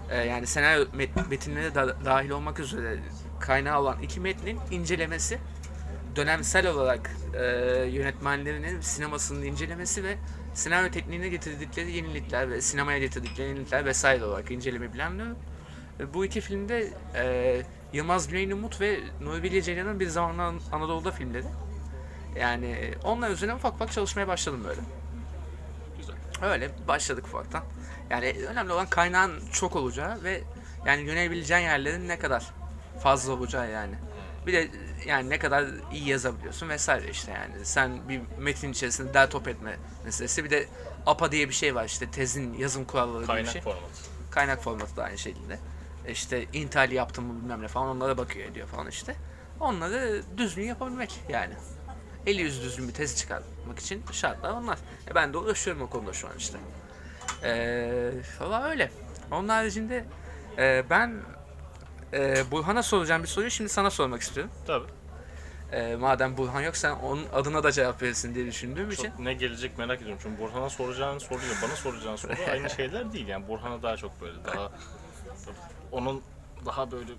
[0.09, 2.99] e, yani senaryo met- metinleri de dahil olmak üzere
[3.39, 5.39] kaynağı olan iki metnin incelemesi
[6.15, 7.43] dönemsel olarak e,
[7.91, 10.17] yönetmenlerinin sinemasının incelemesi ve
[10.53, 15.37] senaryo tekniğine getirdikleri yenilikler ve sinemaya getirdikleri yenilikler vesaire olarak inceleme planlıyorum.
[16.13, 17.61] Bu iki filmde e,
[17.93, 21.45] Yılmaz Güney Umut ve Nuri Bilge Ceylan'ın bir zamanlar An- Anadolu'da filmleri.
[22.39, 24.81] Yani onlar üzerine ufak ufak çalışmaya başladım böyle.
[25.97, 26.15] Güzel.
[26.41, 27.63] Öyle başladık ufaktan.
[28.09, 30.41] Yani önemli olan kaynağın çok olacağı ve
[30.85, 32.45] yani yönelebileceğin yerlerin ne kadar
[33.03, 33.95] fazla olacağı yani.
[34.47, 34.67] Bir de
[35.05, 37.65] yani ne kadar iyi yazabiliyorsun vesaire işte yani.
[37.65, 40.43] Sen bir metin içerisinde der top etme meselesi.
[40.43, 40.67] Bir de
[41.05, 43.61] APA diye bir şey var işte tezin yazım kuralları diye bir Kaynak şey.
[43.61, 44.03] formatı.
[44.31, 45.59] Kaynak formatı da aynı şekilde.
[46.07, 49.15] İşte intihal yaptım mı bilmem ne falan onlara bakıyor ediyor falan işte.
[49.59, 51.53] Onları düzgün yapabilmek yani.
[52.25, 54.77] Eli yüzü düzgün bir tezi çıkartmak için şartlar onlar.
[55.11, 56.57] E ben de uğraşıyorum o konuda şu an işte.
[57.43, 58.91] Ee, valla öyle.
[59.31, 60.05] Onun haricinde
[60.57, 61.21] e, ben
[62.13, 64.51] e, Burhan'a soracağım bir soruyu şimdi sana sormak istiyorum.
[64.67, 64.87] Tabii.
[65.71, 69.09] E, madem Burhan yok sen onun adına da cevap verirsin diye düşündüğüm için.
[69.09, 70.19] Çok ne gelecek merak ediyorum.
[70.23, 73.27] Çünkü Burhan'a soracağın soruyor, bana soracağın soru aynı şeyler değil.
[73.27, 74.71] Yani Burhan'a daha çok böyle daha
[75.93, 76.21] onun
[76.65, 77.11] daha böyle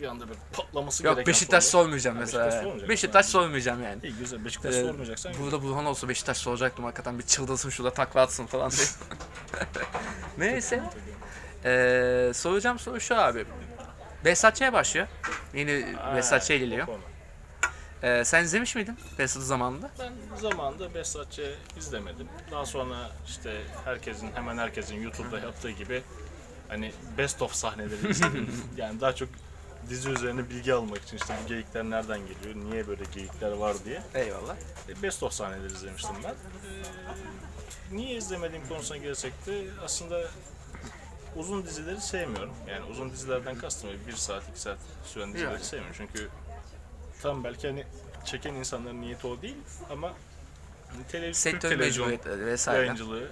[0.00, 1.84] bir anda böyle patlaması Yok gereken Beşiktaş sorular.
[1.84, 2.44] sormayacağım Ha, mesela.
[2.44, 2.64] Beşiktaş yani.
[2.64, 3.38] sormayacak Beşiktaş mısın?
[3.38, 4.00] sormayacağım yani.
[4.02, 4.44] İyi güzel.
[4.44, 8.70] Beşiktaş Ee, sormayacaksan Burada Burhan olsa Beşiktaş soracaktım hakikaten bir çıldırsın şurada takla atsın falan
[8.70, 8.86] diye.
[10.38, 10.82] Neyse.
[11.64, 13.44] Ee, soracağım soru şu abi.
[14.24, 15.06] Behzatçı'ya başlıyor.
[15.54, 16.86] Yeni Ha, Behzatçı o geliyor.
[16.86, 16.98] konu.
[18.02, 19.90] Ee, sen izlemiş miydin Behzat zamanında?
[19.98, 22.28] Ben zamanında Behzatçı izlemedim.
[22.50, 26.02] Daha sonra işte herkesin hemen herkesin YouTube'da yaptığı gibi
[26.68, 28.50] hani best of sahneleri izledim.
[28.76, 29.28] yani daha çok
[29.88, 34.02] dizi üzerine bilgi almak için işte bu geyikler nereden geliyor, niye böyle geyikler var diye
[34.14, 34.56] Eyvallah.
[34.88, 36.30] E, Best of sahneleri izlemiştim ben.
[36.30, 40.20] Ee, niye izlemediğim konusuna gelsek de aslında
[41.36, 42.54] uzun dizileri sevmiyorum.
[42.68, 45.64] Yani uzun dizilerden kastım bir saat, iki saat süren dizileri Yani.
[45.64, 45.96] sevmiyorum.
[45.98, 46.28] Çünkü
[47.22, 47.84] Tamam belki hani
[48.24, 49.56] çeken insanların niyeti o değil
[49.90, 50.12] ama
[50.92, 52.80] hani televizyon, Türk Sektör televizyon vesaire.
[52.82, 53.28] yayıncılığı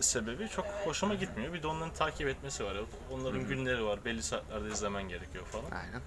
[0.00, 1.52] sebebi çok hoşuma gitmiyor.
[1.52, 2.76] Bir de onların takip etmesi var.
[3.12, 4.04] Onların günleri var.
[4.04, 5.70] Belli saatlerde izlemen gerekiyor falan.
[5.70, 6.00] Aynen.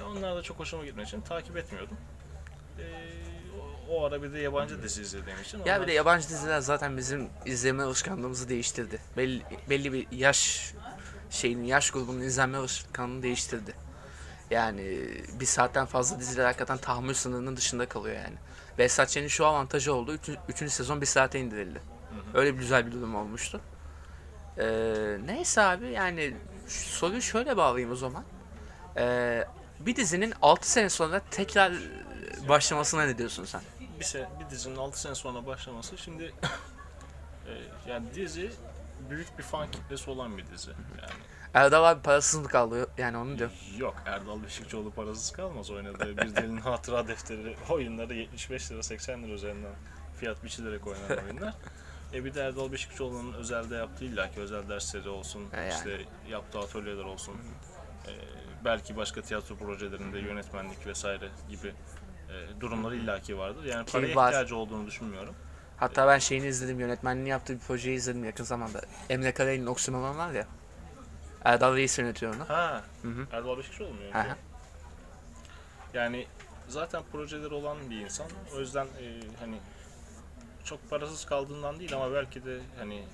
[0.00, 1.96] Ya Onlar da çok hoşuma gitmediği için takip etmiyordum.
[2.78, 2.82] Ee,
[3.90, 5.58] o, o ara bir de yabancı dizi izlediğim için.
[5.58, 8.98] Ya onlar- bir de yabancı diziler zaten bizim izleme alışkanlığımızı değiştirdi.
[9.16, 10.72] Belli, belli bir yaş
[11.30, 13.74] şeyin yaş grubunun izlenme alışkanlığını değiştirdi.
[14.50, 18.36] Yani bir saatten fazla diziler hakikaten tahammül sınırının dışında kalıyor yani.
[18.78, 20.12] Behzat Ç'nin şu avantajı oldu.
[20.14, 21.80] Üçü, üçüncü sezon bir saate indirildi.
[22.34, 23.60] Öyle bir güzel bir durum olmuştu.
[24.58, 24.64] Ee,
[25.24, 26.36] neyse abi yani
[26.68, 28.24] soruyu şöyle bağlayayım o zaman.
[28.96, 29.44] Ee,
[29.80, 31.72] bir dizinin 6 sene sonra tekrar
[32.48, 33.60] başlamasına ne diyorsun sen?
[34.00, 36.22] bir, se- bir dizinin 6 sene sonra başlaması şimdi
[37.48, 37.52] e,
[37.90, 38.50] yani dizi
[39.10, 40.70] büyük bir fan kitlesi olan bir dizi.
[40.70, 41.12] Yani
[41.54, 42.86] Erdal abi parasız mı kaldı?
[42.98, 43.56] Yani onu diyorum.
[43.78, 49.32] yok Erdal Beşikçioğlu parasız kalmaz oynadığı bir delinin hatıra defteri oyunları 75 lira 80 lira
[49.32, 49.72] üzerinden
[50.20, 51.54] fiyat biçilerek oynanan oyunlar.
[52.14, 55.72] E bir de Erdal Beşikçioğlu'nun özelde yaptığı illaki özel dersleri olsun, E yani.
[55.72, 57.34] işte yaptığı atölyeler olsun.
[58.06, 58.12] E,
[58.64, 63.64] belki başka tiyatro projelerinde yönetmenlik vesaire gibi e, durumları illaki vardır.
[63.64, 64.28] Yani paraya var.
[64.28, 65.34] ihtiyacı olduğunu düşünmüyorum.
[65.76, 68.80] Hatta ben şeyini izledim, yönetmenliğini yaptığı bir projeyi izledim yakın zamanda.
[69.10, 70.46] Emre Karayel'in Oksimoron var ya.
[71.44, 72.48] Erdal Reis yönetiyor onu.
[72.48, 73.26] Ha, Hı hı.
[73.32, 74.00] Erdal Beşikçioğlu mu?
[75.94, 76.26] Yani
[76.68, 78.26] zaten projeleri olan bir insan.
[78.56, 79.58] O yüzden e, hani
[80.64, 83.04] çok parasız kaldığından değil ama belki de hani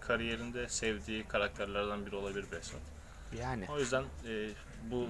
[0.00, 2.80] kariyerinde sevdiği karakterlerden biri olabilir Behzat.
[3.38, 3.66] Yani.
[3.70, 4.50] O yüzden e,
[4.90, 5.06] bu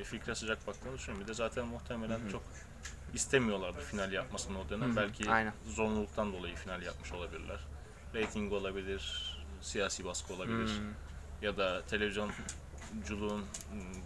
[0.00, 1.22] e, fikre sıcak baktığını düşünüyorum.
[1.26, 2.42] Bir de zaten muhtemelen çok
[3.14, 4.88] istemiyorlardı final yapmasını o dönem.
[4.88, 5.52] Hı hı, Belki aynen.
[5.66, 7.58] zorunluluktan dolayı final yapmış olabilirler.
[8.14, 10.92] Rating olabilir, siyasi baskı olabilir Hmm.
[11.42, 13.44] ya da televizyonculuğun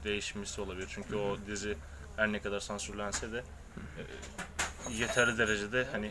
[0.04, 0.86] değişmesi olabilir.
[0.90, 1.76] Çünkü o dizi
[2.16, 3.38] her ne kadar sansürlense de
[3.98, 4.02] e,
[4.92, 6.10] yeterli derecede hani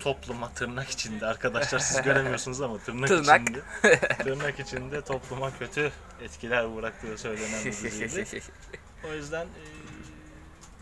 [0.00, 3.40] topluma tırnak içinde arkadaşlar siz göremiyorsunuz ama tırnak, Tırnak.
[3.42, 3.62] içinde
[3.98, 8.40] tırnak içinde topluma kötü etkiler bıraktığı söylenen bir diziydi.
[9.10, 9.62] O yüzden e,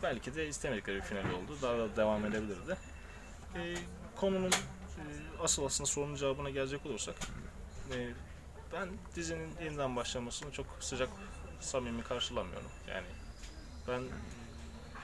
[0.02, 1.58] belki de istemedikleri bir final oldu.
[1.62, 2.76] Daha da devam edebilirdi.
[3.54, 3.74] E,
[4.16, 5.02] konunun e,
[5.42, 7.14] asıl aslında sorunun cevabına gelecek olursak
[7.94, 8.08] e,
[8.72, 11.08] ben dizinin yeniden başlamasını çok sıcak
[11.60, 12.70] samimi karşılamıyorum.
[12.88, 13.06] Yani
[13.88, 14.02] ben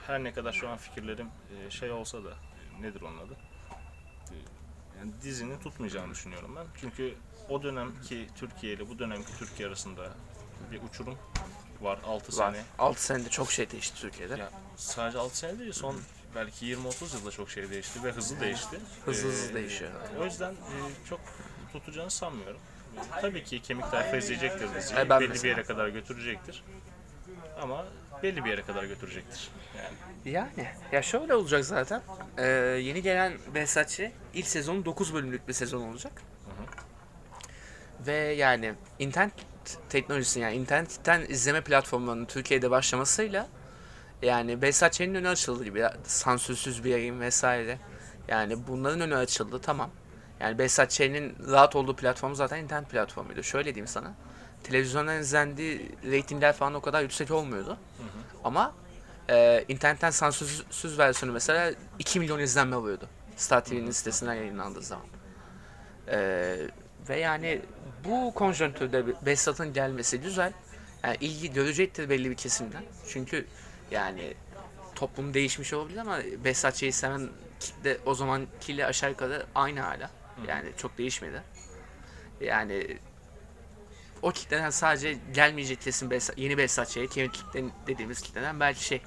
[0.07, 1.27] her ne kadar şu an fikirlerim
[1.67, 3.37] e, şey olsa da e, nedir onun adı?
[4.99, 6.65] Yani dizinin tutmayacağını düşünüyorum ben.
[6.81, 7.15] Çünkü
[7.49, 10.09] o dönemki Türkiye ile bu dönemki Türkiye arasında
[10.71, 11.15] bir uçurum
[11.81, 12.51] var 6 Var.
[12.51, 12.63] sene.
[12.79, 14.37] 6 senede çok şey değişti Türkiye'de.
[14.37, 15.95] Ya sadece 6 sene değil son
[16.35, 18.79] belki 20-30 yılda çok şey değişti ve hızlı değişti.
[19.05, 19.91] Hızlı hızlı Ee, değişiyor.
[20.21, 20.75] O yüzden e,
[21.09, 21.19] çok
[21.73, 22.59] tutacağını sanmıyorum.
[23.21, 24.99] Tabii ki kemik tayfa izleyecektir diziyi.
[24.99, 25.43] E, ben belli mesela.
[25.43, 26.63] bir yere kadar götürecektir.
[27.61, 27.85] Ama
[28.23, 29.51] belli bir yere kadar götürecektir.
[29.77, 32.01] Yani Yani ya şöyle olacak zaten.
[32.37, 32.45] Ee,
[32.81, 34.01] yeni gelen Behzat Ç.
[34.33, 36.21] ilk sezonu 9 bölümlük bir sezon olacak.
[38.07, 39.33] Ve yani internet
[39.89, 43.47] teknolojisi yani internetten izleme platformlarının Türkiye'de başlamasıyla
[44.21, 47.77] yani Behzat Ç'nin önü açıldı gibi sansürsüz bir yayın vesaire.
[48.27, 49.89] Yani bunların önü açıldı tamam.
[50.39, 53.43] Yani Behzat Ç'nin rahat olduğu platform zaten internet platformuydu.
[53.43, 54.13] Şöyle diyeyim sana.
[54.63, 57.77] Televizyondan izlendiği reytingler falan o kadar yüksek olmuyordu.
[58.43, 58.73] Ama
[59.29, 63.09] e, internetten sansürsüz versiyonu mesela 2 milyon izlenme alıyordu.
[63.35, 65.05] Star TV'nin sitesinden yayınlandığı zaman.
[66.07, 66.17] E,
[67.09, 67.61] ve yani
[68.05, 70.53] bu konjonktürde Behzat'ın gelmesi güzel.
[71.03, 72.83] Yani ilgi görecektir belli bir kesimden.
[73.07, 73.45] Çünkü
[73.91, 74.33] yani
[74.95, 80.11] toplum değişmiş olabilir ama Behzat Ç'yi seven kitle o zamankiyle aşağı yukarı aynı hala.
[80.47, 81.43] Yani çok değişmedi.
[82.41, 82.97] Yani
[84.21, 89.01] o kitleden sadece gelmeyecek kesim Behzat, yeni Behzat Ç'ye, kemik kitle dediğimiz kitleden belki şey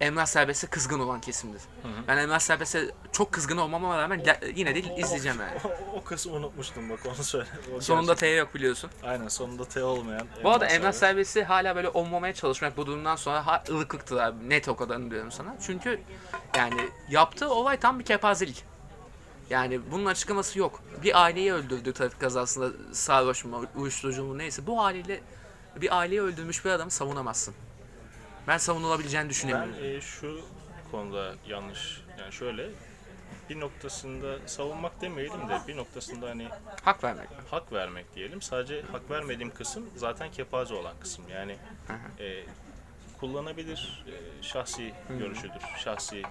[0.00, 1.62] Emrah Serbest'e kızgın olan kesimdir.
[2.08, 5.58] Ben Emrah Serbest'e çok kızgın olmama rağmen gel- yine de izleyeceğim yani.
[5.94, 7.46] o, o kısmı unutmuştum bak onu söyle.
[7.76, 8.90] O Sonunda T yok biliyorsun.
[9.02, 10.26] Aynen sonunda T olmayan.
[10.44, 11.00] Bu arada Emrah Emrah Serbest.
[11.32, 14.48] Serbest'i hala böyle olmamaya çalışmak bu durumdan sonra ha, ılıklıktır abi.
[14.50, 15.56] Net o kadarını diyorum sana.
[15.66, 16.00] Çünkü
[16.56, 18.64] yani yaptığı olay tam bir kepazelik.
[19.50, 20.82] Yani bunun açıklaması yok.
[21.02, 24.66] Bir aileyi öldürdü trafik kazasında sarhoş mu, uyuşturucu mu neyse.
[24.66, 25.20] Bu haliyle
[25.76, 27.54] bir aileyi öldürmüş bir adamı savunamazsın.
[28.48, 29.84] Ben savunulabileceğini Ben düşünemiyorum.
[29.84, 30.40] e, şu
[30.90, 32.70] konuda yanlış yani şöyle
[33.50, 36.48] bir noktasında savunmak demeyelim de bir noktasında hani
[36.84, 37.28] Hak vermek.
[37.50, 38.42] hak vermek diyelim.
[38.42, 41.24] Sadece hak vermediğim kısım zaten kepaze olan kısım.
[41.28, 41.56] Yani
[42.20, 42.44] e,
[43.20, 46.22] kullanabilir e, şahsi görüşüdür, şahsi e,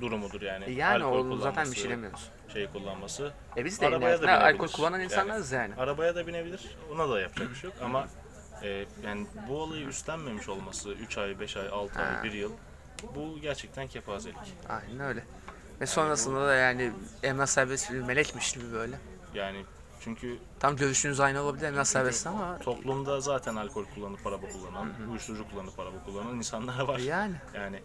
[0.00, 0.72] durumudur yani.
[0.72, 2.30] Yani Alkol o zaten bir şey demiyoruz.
[2.52, 3.32] Şey kullanması.
[3.56, 4.44] E biz de Arabaya yani, da binebilir.
[4.44, 5.74] alkol kullanan insanlarız yani.
[5.74, 6.76] Arabaya da binebilir.
[6.94, 8.08] Ona da yapacak bir şey yok ama
[8.62, 12.20] e, yani bu olayı üstlenmemiş olması 3 ay, 5 ay, 6 Ha.
[12.22, 12.52] ay, 1 yıl
[13.14, 14.36] Bu gerçekten kepazelik.
[14.68, 15.24] Aynen öyle.
[15.80, 18.96] Ve sonrasında da yani Emrah Serbest bir melekmiş gibi böyle.
[19.34, 19.64] Yani
[20.00, 25.50] çünkü Tam görüşünüz aynı olabilir Emrah Serbest ama toplumda zaten alkol kullanıp araba kullanan, uyuşturucu
[25.50, 26.98] kullanıp araba kullanan insanlar var.
[26.98, 27.82] yani Yani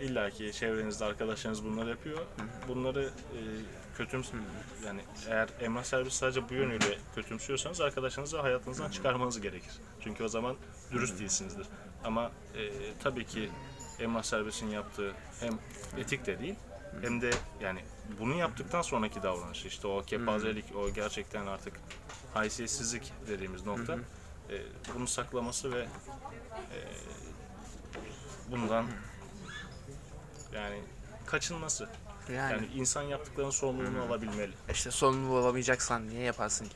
[0.00, 2.18] illaki çevrenizde arkadaşlarınız bunları yapıyor.
[2.68, 3.40] Bunları e,
[3.96, 4.30] kötüms
[4.86, 9.72] yani eğer emlak servisi sadece bu yönüyle kötümsüyorsanız arkadaşınızı hayatınızdan çıkarmanız gerekir.
[10.00, 10.56] Çünkü o zaman
[10.92, 11.66] dürüst değilsinizdir.
[12.04, 12.70] Ama e,
[13.02, 13.50] tabii ki
[14.00, 15.58] emlak servisinin yaptığı hem
[15.98, 16.54] etik de değil
[17.02, 17.30] hem de
[17.60, 17.80] yani
[18.20, 21.80] bunu yaptıktan sonraki davranış işte o kepazelik o gerçekten artık
[22.34, 23.98] haysiyetsizlik dediğimiz nokta
[24.50, 24.56] e,
[24.94, 26.78] bunu saklaması ve e,
[28.50, 28.86] bundan
[30.56, 30.80] yani
[31.26, 31.88] kaçınması.
[32.34, 34.52] yani, Yani insan yaptıklarının sorumluluğunu alabilmeli.
[34.72, 36.74] işte sorumluluğu olamayacaksan niye yaparsın ki?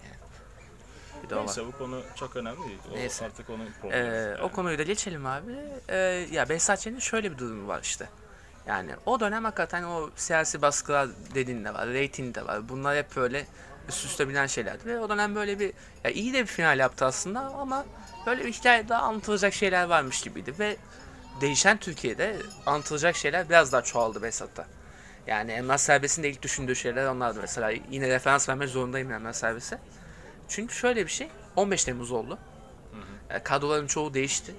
[1.25, 1.37] Bir de.
[1.37, 2.79] Neyse bu konu çok önemli değil.
[2.93, 3.25] O Neyse.
[3.25, 3.93] artık onun.
[3.93, 4.43] Ee, Yani.
[4.43, 5.57] O konuyu da geçelim abi.
[5.89, 5.97] Ee,
[6.33, 8.09] ya Behzat Ç'nin şöyle bir durumu var işte.
[8.67, 12.69] Yani o dönem hakikaten o siyasi baskılar dediğin de var, reyting de var.
[12.69, 13.47] Bunlar hep böyle
[13.89, 14.85] üst üste binen şeylerdi.
[14.87, 15.73] Ve o dönem böyle bir,
[16.05, 17.85] ya iyi de bir final yaptı aslında ama
[18.27, 20.55] böyle bir hikaye daha anlatılacak şeyler varmış gibiydi.
[20.59, 20.77] Ve
[21.41, 24.67] değişen Türkiye'de anlatılacak şeyler biraz daha çoğaldı Behzat'ta.
[25.27, 27.71] Yani Emrah Serbest'in de ilk düşündüğü şeyler onlardı mesela.
[27.91, 29.79] Yine referans vermek zorundayım Emrah Serbest'e.
[30.49, 32.39] Çünkü şöyle bir şey, 15 Temmuz oldu.
[33.31, 34.55] E, kadroların çoğu değişti.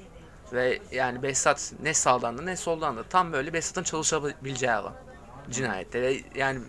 [0.53, 3.05] Ve yani Behzat ne sağlandı ne sollandı.
[3.09, 4.93] Tam böyle Behzat'ın çalışabileceği alan.
[5.49, 6.01] Cinayette.
[6.01, 6.59] Ve yani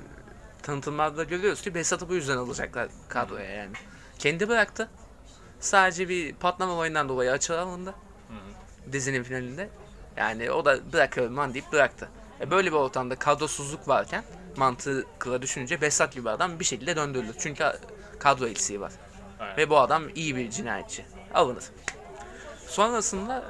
[0.62, 3.72] tanıtımlarda görüyoruz ki Behzat'ı bu yüzden alacaklar kadroya yani.
[4.18, 4.88] Kendi bıraktı.
[5.60, 7.94] Sadece bir patlama olayından dolayı açığa alındı.
[8.92, 9.68] Dizinin finalinde.
[10.16, 12.08] Yani o da bırakıyorum lan deyip bıraktı.
[12.40, 14.24] E böyle bir ortamda kadrosuzluk varken
[14.56, 17.34] mantıkla düşününce Behzat gibi adam bir şekilde döndürülür.
[17.38, 17.64] Çünkü
[18.18, 18.92] kadro eksiği var.
[19.40, 19.56] Aynen.
[19.56, 21.04] Ve bu adam iyi bir cinayetçi.
[21.34, 21.64] Alınır.
[22.66, 23.44] Sonrasında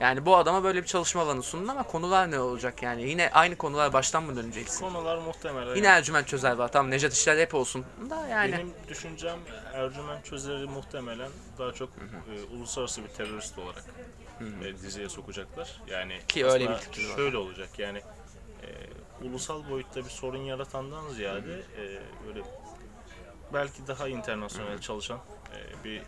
[0.00, 3.08] yani bu adama böyle bir çalışma alanı sundu ama konular ne olacak yani?
[3.10, 4.80] Yine aynı konular baştan mı döneceksin?
[4.80, 6.72] Konular muhtemelen Yine Ercüment Çözer var.
[6.72, 8.52] Tamam Nejat İşler hep olsun da yani.
[8.52, 9.38] benim düşüncem
[9.74, 13.84] Ercüment Çözer'i muhtemelen daha çok e, uluslararası bir terörist olarak
[14.64, 15.80] e, diziye sokacaklar.
[15.90, 16.82] Yani Ki öyle bir var.
[17.16, 17.98] şöyle olacak yani
[18.62, 18.68] e,
[19.26, 22.40] ulusal boyutta bir sorun yaratandan ziyade e, böyle
[23.52, 25.18] belki daha internasyonel çalışan
[25.54, 26.02] e, bir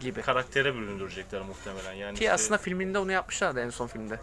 [0.00, 0.22] gibi.
[0.22, 1.92] karaktere büründürecekler muhtemelen.
[1.92, 4.20] Yani Ki işte- aslında filminde onu yapmışlardı en son filmde.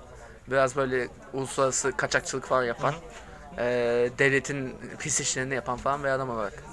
[0.48, 2.94] Biraz böyle uluslararası kaçakçılık falan yapan,
[3.58, 3.64] eee,
[4.18, 6.64] devletin pis işlerini yapan falan bir adam olarak.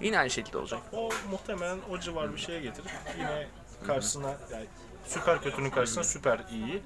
[0.00, 0.80] Yine aynı şekilde olacak.
[0.92, 3.48] O muhtemelen o civar bir şeye getirip yine
[3.86, 4.66] karşısına yani
[5.06, 6.82] süper kötünün karşısına süper iyi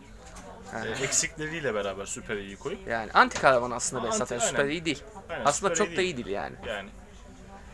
[0.75, 4.51] e, eksikleriyle beraber süper iyi koyup Yani anti kahraman aslında Anti- Behzat yani aynen.
[4.51, 5.03] süper iyi değil.
[5.31, 6.57] Aynen, Aslında çok iyi da iyi değil yani.
[6.67, 6.91] yani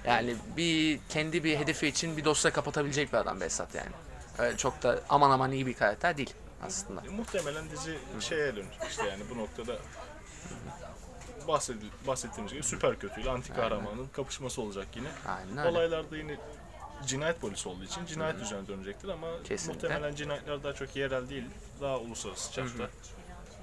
[0.04, 3.90] Yani bir kendi bir hedefi için bir dosya kapatabilecek bir adam Behzat yani.
[4.38, 6.34] Öyle çok da aman aman iyi bir karakter değil
[6.66, 7.02] aslında.
[7.06, 9.76] e, muhtemelen dizi şeye dönecek işte yani bu noktada
[11.48, 15.08] bahsedil, bahsettiğimiz gibi süper kötüyle anti kahramanın kapışması olacak yine.
[15.28, 15.68] Aynen öyle.
[15.70, 16.36] Olaylarda yine
[17.06, 19.88] cinayet polisi olduğu için cinayet üzerine dönecektir ama Kesinlikle.
[19.88, 21.44] muhtemelen cinayetler daha çok yerel değil,
[21.80, 22.84] daha uluslararası çapta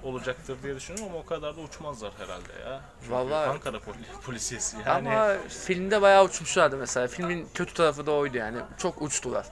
[0.02, 2.80] olacaktır diye düşünüyorum ama o kadar da uçmazlar herhalde ya.
[3.00, 5.08] Çünkü Vallahi- Ankara poli- polisiyesi yani.
[5.08, 7.08] Ama filmde bayağı uçmuşlardı mesela.
[7.08, 8.58] Filmin kötü tarafı da oydu yani.
[8.78, 9.46] Çok uçtular.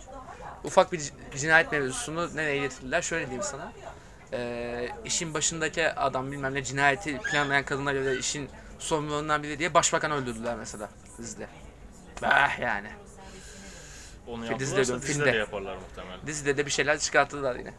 [0.65, 3.03] Ufak bir cinayet mevzusunu nereye getirdiler?
[3.03, 3.73] Şöyle diyeyim sana.
[4.33, 10.15] Ee, işin başındaki adam bilmem ne cinayeti planlayan kadına göre işin sorumlularından biri diye başbakanı
[10.15, 11.47] öldürdüler mesela dizide.
[12.23, 12.89] Bah yani.
[14.27, 15.33] Onu Dizide yaptılarsa dön, dizide filmde.
[15.33, 16.27] de yaparlar muhtemelen.
[16.27, 17.75] Dizide de bir şeyler çıkarttılar yine.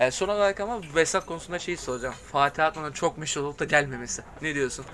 [0.00, 2.14] Ee, son olarak ama Vesat konusunda şeyi soracağım.
[2.32, 4.22] Fatih Akman'ın çok meşhur olup da gelmemesi.
[4.42, 4.84] Ne diyorsun?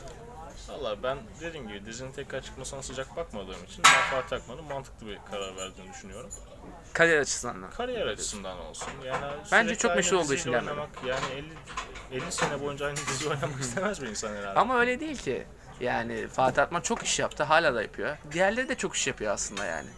[0.68, 5.18] Valla ben dediğim gibi dizinin tekrar çıkmasına sıcak bakmadığım için ben Fatih Akman'ın mantıklı bir
[5.30, 6.30] karar verdiğini düşünüyorum.
[6.92, 7.62] Kariyer açısından.
[7.62, 7.70] da.
[7.70, 8.88] Kariyer açısından olsun.
[9.06, 10.70] Yani Bence sürekli çok aynı meşhur olduğu diziyle için gelmedi.
[10.70, 11.24] oynamak, Yani
[12.12, 14.58] 50, 50 sene boyunca aynı dizi oynamak istemez bir insan herhalde.
[14.60, 15.46] Ama öyle değil ki.
[15.80, 17.42] Yani Fatih Akman çok iş yaptı.
[17.42, 18.16] Hala da yapıyor.
[18.32, 19.88] Diğerleri de çok iş yapıyor aslında yani.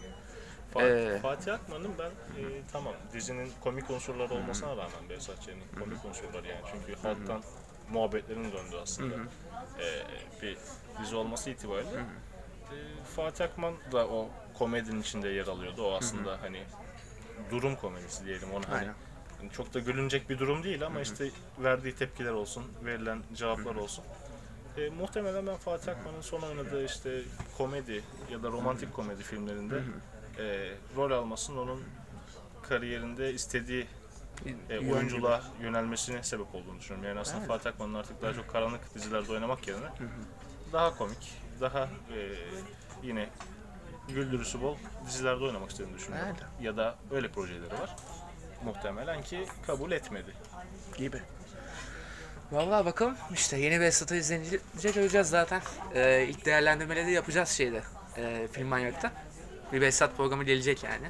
[0.75, 2.11] Fatih, Ee, Fatih Akman'ın ben
[2.43, 7.43] e, tamam dizinin komik unsurları olmasına rağmen Behzat Ç'nin komik unsurları yani çünkü halktan
[7.93, 9.15] muhabbetlerin döndü aslında
[9.81, 9.87] e,
[10.43, 10.57] bir
[11.03, 11.91] dizi olması itibariyle.
[12.01, 12.77] E,
[13.17, 14.29] Fatih Akman da o
[14.59, 15.83] komedinin içinde yer alıyordu.
[15.87, 16.63] O aslında hani
[17.51, 18.89] durum komedisi diyelim ona hani
[19.41, 24.05] hani çok da gülünecek bir durum değil ama işte verdiği tepkiler olsun verilen cevaplar olsun.
[24.77, 27.23] E, muhtemelen ben Fatih Akman'ın son oynadığı işte
[27.59, 29.75] komedi ya da romantik komedi filmlerinde
[30.41, 31.85] e, rol almasının onun
[32.63, 33.87] kariyerinde istediği
[34.71, 37.09] e, oyunculuğa yönelmesine sebep olduğunu düşünüyorum.
[37.09, 37.49] Yani aslında Evet.
[37.49, 39.87] Fatih Akman'ın artık daha çok karanlık dizilerde oynamak yerine
[40.73, 42.19] daha komik, daha e,
[43.03, 43.29] yine
[44.09, 44.77] güldürüsü bol
[45.07, 46.29] dizilerde oynamak istediğini düşünüyorum.
[46.29, 46.67] Öyle.
[46.67, 47.97] Ya da öyle projeleri var.
[48.65, 50.35] Muhtemelen ki kabul etmedi.
[50.97, 51.23] gibi.
[52.53, 55.63] Vallahi bakalım işte yeni bir Esat'ı izleyince göreceğiz zaten.
[55.95, 57.83] Ee, ilk değerlendirmeleri yapacağız şeyde.
[58.17, 59.13] E, Film Manyak'ta.
[59.73, 61.07] Bir Esat programı gelecek yani.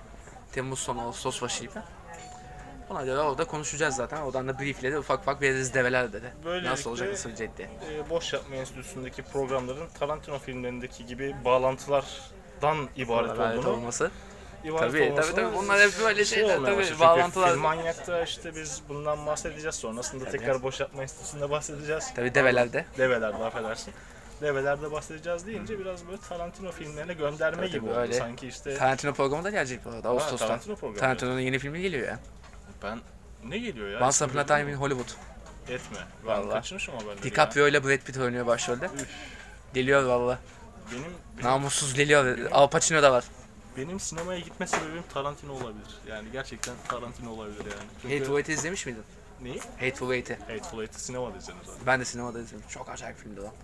[0.52, 1.72] Temmuz sonu Ağustos başı gibi.
[2.90, 4.16] Ona göre orada konuşacağız zaten.
[4.22, 6.32] Oradan da briefleri ufak ufak veririz develerde de.
[6.44, 7.68] Böylelikle- Nasıl olacak, nasıl olacak diye.
[7.90, 14.10] e, Boş Yapma Enstitüsü'ndeki programların Tarantino filmlerindeki gibi bağlantılardan ibaret Oralar olduğunu olması.
[14.64, 15.56] ibaret Tabii, olmasına tabii, tabii.
[15.56, 16.84] Bunlar hep böyle şey şeyler, tabii.
[16.86, 17.50] Çünkü bağlantılar.
[17.50, 19.74] Film Manyak'ta işte biz bundan bahsedeceğiz.
[19.74, 22.04] Sonrasında tekrar Boş Yapma Enstitüsü'nde bahsedeceğiz.
[22.16, 22.84] Tabii develerde.
[22.98, 23.94] Develerde affedersin.
[24.40, 27.94] Develerde bahsedeceğiz deyince biraz böyle Tarantino filmlerine gönderme Tabii, gibi oldu.
[27.94, 28.12] öyle.
[28.14, 30.46] Sanki işte Tarantino programı da gelecek bu arada Ağustos'ta.
[30.46, 30.98] Tarantino programı.
[31.00, 32.18] Tarantino'nun yeni filmi geliyor ya.
[32.82, 33.00] ben
[33.44, 34.06] ne geliyor ya?
[34.06, 34.74] Once Upon a Time in?
[34.76, 35.08] Hollywood.
[35.68, 35.98] Etme.
[36.26, 36.52] Ben Vallahi.
[36.52, 38.84] kaçırmışım haberleri DiCaprio ile Brad Pitt oynuyor başrolde.
[38.84, 39.08] Üf.
[39.74, 40.38] Geliyor valla.
[40.92, 41.04] Benim,
[41.36, 42.38] benim, Namussuz geliyor.
[42.52, 43.24] Al Pacino da var.
[43.76, 45.98] benim sinemaya gitme sebebim Tarantino olabilir.
[46.08, 47.88] Yani gerçekten Tarantino olabilir yani.
[48.02, 48.14] Çünkü...
[48.18, 49.02] Hateful Eight'i izlemiş miydin?
[49.42, 49.60] Neyi?
[49.80, 50.38] Hateful Eight'i.
[50.48, 51.86] Hateful Eight'i sinemada izledim zaten.
[51.86, 52.64] Ben de sinemada izledim.
[52.68, 53.54] Çok acayip filmdi o.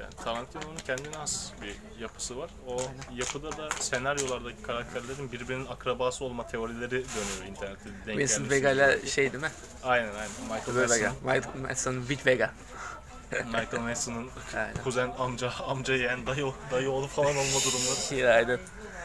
[0.00, 2.50] Yani Tarantino'nun kendine has bir yapısı var.
[2.66, 2.82] O
[3.16, 7.88] yapıda da senaryolardaki karakterlerin birbirinin akrabası olma teorileri dönüyor internette.
[8.06, 9.50] Denk Vincent Vega ile şey değil mi?
[9.84, 10.30] Aynen aynen.
[10.42, 11.12] Michael Vega.
[11.24, 12.50] Michael Madsen with Vega.
[13.44, 14.74] Michael Madsen'ın Aynen.
[14.84, 18.34] kuzen, amca, amca yeğen, dayı, dayı oğlu falan olma durumları.
[18.34, 18.58] Aynen.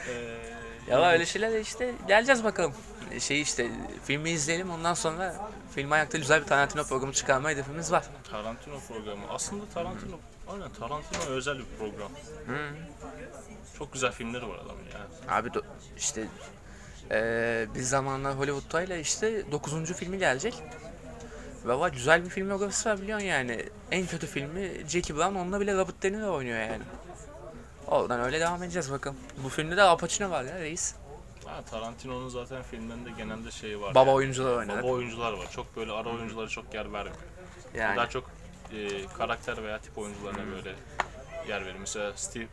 [0.10, 2.74] Ee, Ya var öyle şeyler işte geleceğiz bakalım.
[3.20, 3.68] Şey işte
[4.06, 8.06] filmi izleyelim ondan sonra film ayakta güzel bir Tarantino programı çıkarma hedefimiz var.
[8.32, 9.22] Tarantino programı.
[9.30, 10.16] Aslında Tarantino,
[10.48, 12.12] aynen Tarantino özel bir program.
[13.78, 15.36] Çok güzel filmleri var adamın ya.
[15.36, 15.64] Abi do-
[15.98, 16.28] işte
[17.12, 19.94] eee bir zamanlar Hollywood'dayla işte 9.
[19.94, 20.64] filmi gelecek.
[21.66, 23.66] Var güzel bir filmografisi var biliyorsun yani.
[23.92, 26.84] En kötü filmi Jackie Brown onunla bile Robert De Niro oynuyor yani.
[27.88, 29.18] Oradan öyle devam edeceğiz bakalım.
[29.44, 30.96] Bu filmde de Al Pacino var ya reis.
[31.48, 33.96] Ha, Tarantino'nun zaten filmlerinde genelde şeyi var.
[33.96, 34.16] Baba yani.
[34.18, 34.80] oyuncular oynadı.
[34.80, 35.52] Baba oyuncular var.
[35.52, 37.16] Çok böyle ara oyunculara çok yer vermiyor.
[37.74, 37.98] Yani.
[37.98, 38.30] Daha çok
[38.74, 40.76] e, karakter veya tip oyuncularına böyle
[41.48, 41.76] yer veriyor.
[41.80, 42.48] Mesela Steve,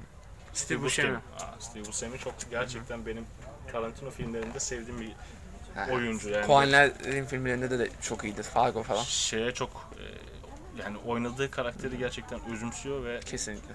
[0.52, 1.16] Steve Buscemi.
[1.16, 3.26] Aa, Steve Buscemi çok gerçekten benim
[3.72, 5.12] Tarantino filmlerinde sevdiğim bir
[5.74, 5.86] Ha.
[5.92, 6.46] oyuncu yani.
[6.46, 8.42] Coen'lerin filmlerinde de, de çok iyidir.
[8.42, 9.02] Fargo falan.
[9.02, 10.04] Şeye çok e,
[10.82, 13.74] yani oynadığı karakteri gerçekten özümsüyor ve Kesinlikle.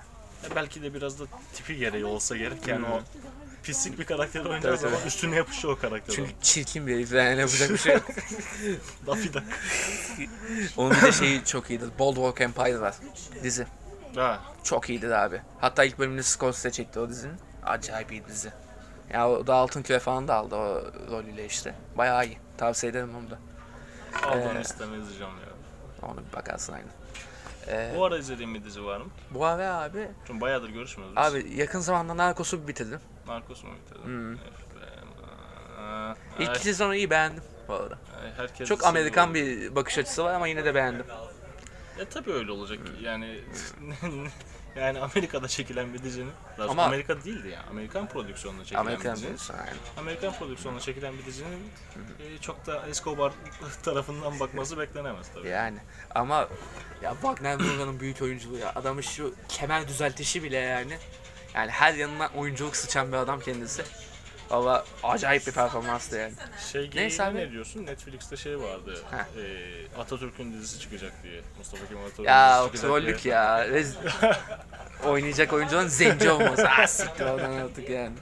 [0.52, 3.02] e, belki de biraz da tipi gereği olsa gerek yani o
[3.70, 5.08] pislik bir karakter zaman tabii.
[5.08, 6.16] üstüne yapışıyor o karakter.
[6.16, 8.04] Çünkü çirkin bir herif yani yapacak bir şey yok.
[9.08, 9.44] Daffy Duck.
[10.78, 11.90] Onun bir de şeyi çok iyidir.
[12.00, 12.96] Boardwalk Empire var.
[13.44, 13.68] Dizi.
[14.16, 15.42] Ha, Çok iyidir abi.
[15.62, 17.38] Hatta ilk bölümünü Scorsese çekti o dizinin.
[17.64, 18.52] Acayip iyi dizi.
[19.14, 21.76] Ya o da Altın Küre falan da aldı o rolüyle işte.
[21.98, 22.38] Bayağı iyi.
[22.58, 23.40] Tavsiye ederim onu da.
[24.28, 25.50] aldığını Ee, istemez izleyeceğim ya.
[26.10, 26.90] Onu bir bakarsın aynen.
[27.68, 29.06] Ee, Bu ara izlediğim bir dizi var mı?
[29.32, 33.00] bu ara abi, Çünkü bayağıdır görüşmüyoruz abi yakın zamanda Narcos'u bitirdim.
[33.30, 34.06] Narcos mu bitirdin?
[34.06, 34.34] Hmm.
[36.40, 38.00] İlk ay, sezonu iyi beğendim bu arada.
[38.24, 38.86] ay, herkes Çok.
[38.86, 41.06] Amerikan bir bakış açısı var ama yine de beğendim.
[42.00, 43.40] Ya tabii öyle olacak yani
[44.76, 49.16] yani Amerika'da çekilen bir dizinin daha Ama- Amerika değildi ya Amerikan prodüksiyonunda çekilen Amerikan bir
[49.18, 49.76] dizinin aynen.
[49.98, 51.72] Amerikan prodüksiyonunda çekilen bir dizinin
[52.20, 53.34] e, çok da Escobar
[53.84, 55.48] tarafından bakması beklenemez tabii.
[55.48, 55.78] Yani
[56.16, 56.48] ama
[57.02, 58.72] ya Wagner Moura'nın büyük oyunculuğu ya.
[58.76, 60.98] Adamın şu kemer düzeltişi bile yani.
[61.56, 63.84] Yani her yanına oyunculuk sıçan bir adam kendisi.
[64.50, 66.34] Valla acayip bir performanstı yani.
[66.72, 67.38] Şey Neyse abi.
[67.38, 67.86] ne diyorsun?
[67.86, 69.04] Netflix'te şey vardı.
[69.12, 69.42] Heh.
[69.44, 71.42] E, Atatürk'ün dizisi çıkacak diye.
[71.58, 73.34] Mustafa Kemal Atatürk'ün Ya dizisi çıkacak trollük diye.
[73.34, 73.68] ya.
[73.68, 74.38] Rez-
[75.06, 76.68] Oynayacak oyuncunun zenci olması.
[76.70, 78.16] Ah siktir oradan artık yani.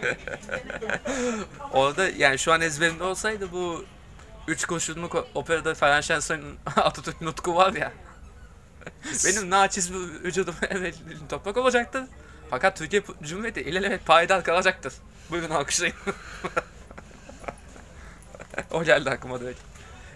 [1.72, 3.84] Orada yani şu an ezberimde olsaydı bu
[4.48, 7.92] Üç kurşunluk operada Ferhan Şensoy'un Atatürk nutku var ya.
[9.24, 10.94] Benim naçiz vücudum evet
[11.28, 12.02] toprak olacaktır.
[12.50, 14.92] Fakat Türkiye Cumhuriyeti ilelebet payidar kalacaktır.
[15.30, 15.94] Buyurun alkışlayın.
[18.70, 19.60] o geldi aklıma direkt.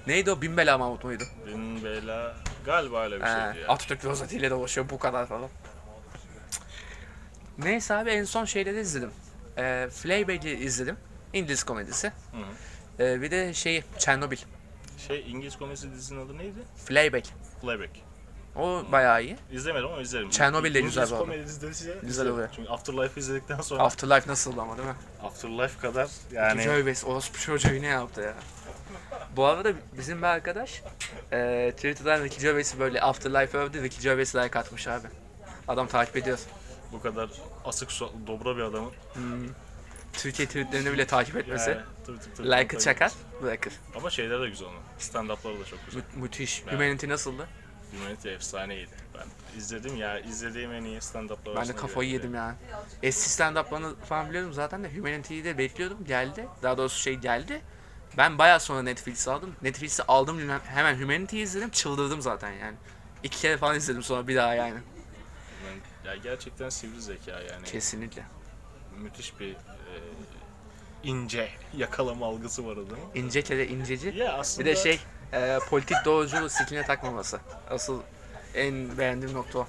[0.06, 0.42] Neydi o?
[0.42, 1.24] Binbela Mahmut muydu?
[1.46, 3.68] Bin Bela galiba öyle bir şeydi ya.
[3.68, 5.48] Atatürk rozetiyle dolaşıyor bu kadar falan.
[7.58, 9.10] Neyse abi en son şeyleri izledim.
[9.58, 10.96] Ee, Fleabag'i izledim.
[11.32, 12.12] İngiliz komedisi.
[12.32, 13.04] Hı hı.
[13.04, 14.38] Ee, bir de şeyi Çernobil.
[15.08, 16.58] Şey İngiliz komedisi dizisinin adı neydi?
[16.84, 17.24] Fleabag.
[17.62, 17.90] Playback.
[18.56, 19.36] O bayağı iyi.
[19.52, 20.30] İzlemedim ama izlerim.
[20.30, 21.18] Çernobil de güzel bu arada.
[21.18, 22.48] komedi dizisi Güzel oluyor.
[22.56, 24.94] Çünkü Afterlife izledikten sonra Afterlife nasıldı ama değil mi?
[25.22, 26.64] Afterlife kadar Yani...
[26.64, 28.34] yani Ricky orospu çocuğu ne yaptı ya?
[29.36, 30.82] Bu arada bizim bir arkadaş
[31.32, 33.82] e, Twitter'dan Ricky Gervais'i böyle Afterlife övdü.
[33.82, 35.06] Ricky Gervais like atmış abi.
[35.68, 36.38] Adam takip ediyor.
[36.92, 37.30] bu kadar
[37.64, 38.92] asık so- dobra bir adamın
[40.12, 41.70] Türkiye tweetlerini bile takip etmesi.
[41.70, 43.72] yani, tabii, tabii, tabii, Like'ı çakar, bırakır.
[43.96, 44.80] Ama şeyler de güzel onun.
[44.98, 46.00] Stand-up'ları da çok güzel.
[46.00, 46.62] Mü- müthiş.
[46.62, 46.74] Evet.
[46.74, 47.46] Humanity nasıldı?
[47.96, 48.90] Humanity efsaneydi.
[49.14, 52.56] Ben izledim ya, izlediğim en iyi stand-up'lar Ben de kafayı yedim ya.
[53.02, 56.04] Eski stand-up'larını falan biliyordum zaten de Humanity'yi de bekliyordum.
[56.04, 56.48] Geldi.
[56.62, 57.60] Daha doğrusu şey geldi.
[58.16, 59.56] Ben bayağı sonra Netflix'i aldım.
[59.62, 61.70] Netflix'i aldım hemen- hemen Humanity izledim.
[61.70, 62.76] Çıldırdım zaten yani.
[63.22, 64.78] İki kere falan izledim sonra bir daha yani.
[66.04, 67.64] Ya gerçekten sivri zeka yani.
[67.64, 68.22] Kesinlikle.
[68.98, 69.56] Müthiş bir e,
[71.04, 72.98] ince yakalama algısı var adamın.
[73.14, 74.08] İnce kere inceci.
[74.16, 75.00] Ya aslında Bir de şey
[75.34, 77.40] e, politik doğruculuğu stiline takmaması.
[77.70, 78.00] Asıl
[78.54, 79.66] en beğendiğim nokta o.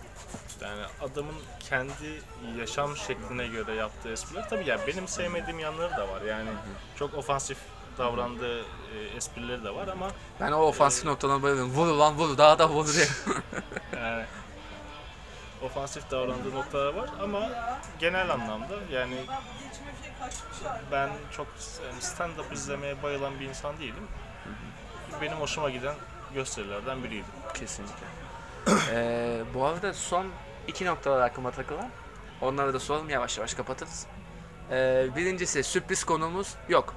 [0.61, 2.21] yani adamın kendi
[2.59, 6.21] yaşam şekline göre yaptığı espriler tabii ya benim sevmediğim yanları da var.
[6.21, 6.49] Yani
[6.95, 7.57] çok ofansif
[7.97, 8.65] davrandığı e,
[9.17, 10.11] esprileri de var ama
[10.41, 11.71] Ben o ofansif noktadan bayılıyorum.
[11.73, 13.05] Vur lan vur daha da vur diye.
[14.03, 14.25] yani
[15.61, 17.49] ofansif davrandığı noktalar var ama
[17.99, 19.17] genel anlamda yani
[20.91, 21.47] ben çok
[21.85, 24.07] yani stand-up izlemeye bayılan bir insan değilim.
[25.21, 25.95] Benim hoşuma giden
[26.33, 27.25] gösterilerden biriydi.
[27.53, 28.05] Kesinlikle.
[28.91, 30.27] Ee, bu arada son
[30.67, 31.89] iki nokta var aklıma takılan.
[32.41, 34.05] Onları da soralım yavaş yavaş kapatırız.
[34.71, 36.93] Ee, birincisi sürpriz konuğumuz yok.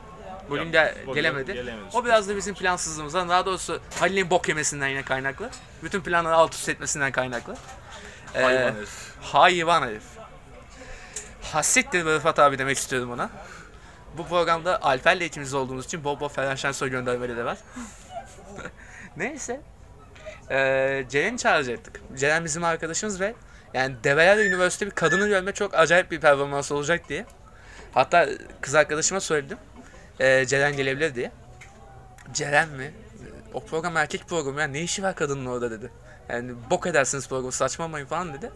[0.50, 1.52] Bugün Yok, de bugün gelemedi.
[1.52, 1.84] gelemedi.
[1.94, 5.50] O biraz da bizim plansızlığımızdan, daha doğrusu Halil'in bok yemesinden yine kaynaklı.
[5.82, 7.56] Bütün planları alt üst etmesinden kaynaklı.
[8.34, 9.12] Ee, Hayvan herif.
[9.22, 10.02] Hayvan herif.
[11.42, 13.30] Hassettir be Rıfat abi demek istiyorum ona.
[14.18, 17.58] Bu programda Alper'le ikimiz olduğumuz için bol Ferhan Şensoy göndermeleri de var.
[19.18, 19.60] Neyse.
[20.50, 22.00] Ee, Ceren'i çağıracaktık.
[22.16, 23.34] Ceren bizim arkadaşımız ve
[23.74, 27.26] yani Develer Üniversite bir kadını görme çok acayip bir performans olacak diye.
[27.92, 28.28] Hatta
[28.60, 29.58] kız arkadaşıma söyledim.
[30.20, 31.32] Ee, Ceren gelebilir diye.
[32.32, 32.92] Ceren mi?
[33.54, 35.90] O program erkek programı ya ne işi var kadının orada dedi.
[36.28, 38.50] Yani bok edersiniz programı saçmalamayın falan dedi.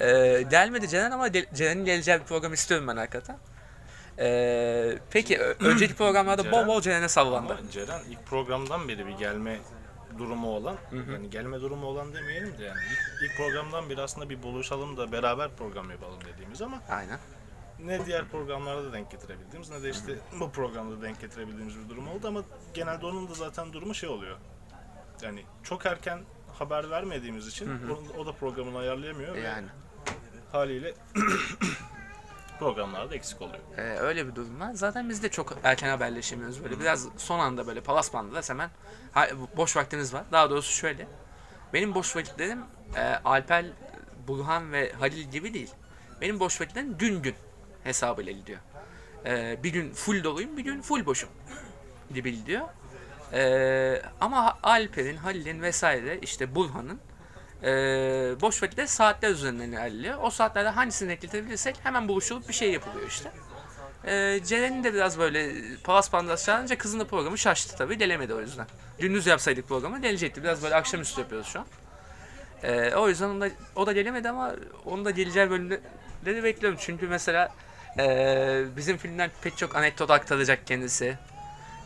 [0.00, 3.36] Ee, gelmedi Ceren ama Ceren'in geleceği bir program istiyorum ben hakikaten.
[4.22, 7.52] Ee, peki önceki programlarda bol Ceren- bol Ceren'e sallandı.
[7.52, 9.58] Ama Ceren ilk programdan beri bir gelme
[10.18, 10.76] durumu olan,
[11.12, 15.12] yani gelme durumu olan demeyelim de yani ilk, ilk programdan beri aslında bir buluşalım da
[15.12, 17.18] beraber program yapalım dediğimiz ama Aynen.
[17.78, 22.08] ne diğer programlarda da denk getirebildiğimiz ne de işte bu programda denk getirebildiğimiz bir durum
[22.08, 22.42] oldu ama
[22.74, 24.36] genelde onun da zaten durumu şey oluyor.
[25.22, 26.18] Yani çok erken
[26.58, 29.66] haber vermediğimiz için o, o da programını ayarlayamıyor ve Yani
[30.52, 30.94] haliyle
[32.62, 33.58] programlarda eksik oluyor.
[33.76, 34.72] e, öyle bir durum var.
[34.74, 36.80] Zaten biz de çok erken haberleşemiyoruz böyle.
[36.80, 38.70] Biraz son anda böyle palas pandada hemen
[39.12, 40.24] ha, boş vaktimiz var.
[40.32, 41.06] Daha doğrusu şöyle.
[41.72, 42.60] Benim boş vakitlerim
[42.96, 43.64] e, Alper,
[44.28, 45.70] Burhan ve Halil gibi değil.
[46.20, 47.34] Benim boş vakitlerim gün gün
[47.84, 48.58] hesabıyla gidiyor.
[49.26, 51.28] E, bir gün full doluyum, bir gün full boşum
[52.14, 52.68] gibi gidiyor.
[53.32, 57.00] E, ama Alper'in, Halil'in vesaire işte Burhan'ın
[57.64, 57.70] e,
[58.40, 60.18] boş vakitleri saatler üzerinden ilerliyor.
[60.22, 63.32] O saatlerde hangisini ekletebilirsek hemen buluşulup bir şey yapılıyor işte.
[64.04, 65.52] E, Ceren'in de biraz böyle
[65.84, 67.98] palas pandas çağırınca kızın da programı şaştı tabii.
[67.98, 68.66] Gelemedi o yüzden.
[68.98, 70.42] Gündüz yapsaydık programı gelecekti.
[70.42, 71.66] Biraz böyle akşamüstü yapıyoruz şu an.
[72.62, 74.54] E, o yüzden o da, o da gelemedi ama
[74.84, 76.78] onun da geleceği bölümleri bekliyorum.
[76.82, 77.52] Çünkü mesela
[77.98, 81.18] e, bizim filmden pek çok anekdot aktaracak kendisi.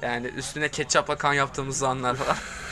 [0.02, 2.36] Yani üstüne ketçapla kan yaptığımız anlar falan.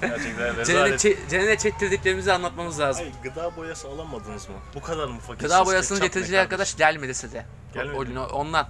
[0.00, 1.00] Gerçekten rezalet.
[1.30, 3.06] Ceren'e çektirdiklerimizi anlatmamız lazım.
[3.06, 4.54] Ay, gıda boyası alamadınız mı?
[4.74, 5.40] Bu kadar mı fakir?
[5.40, 7.46] Gıda boyasını getiriciler arkadaş gelmedi size.
[7.74, 8.68] Gelmedi O, o ondan.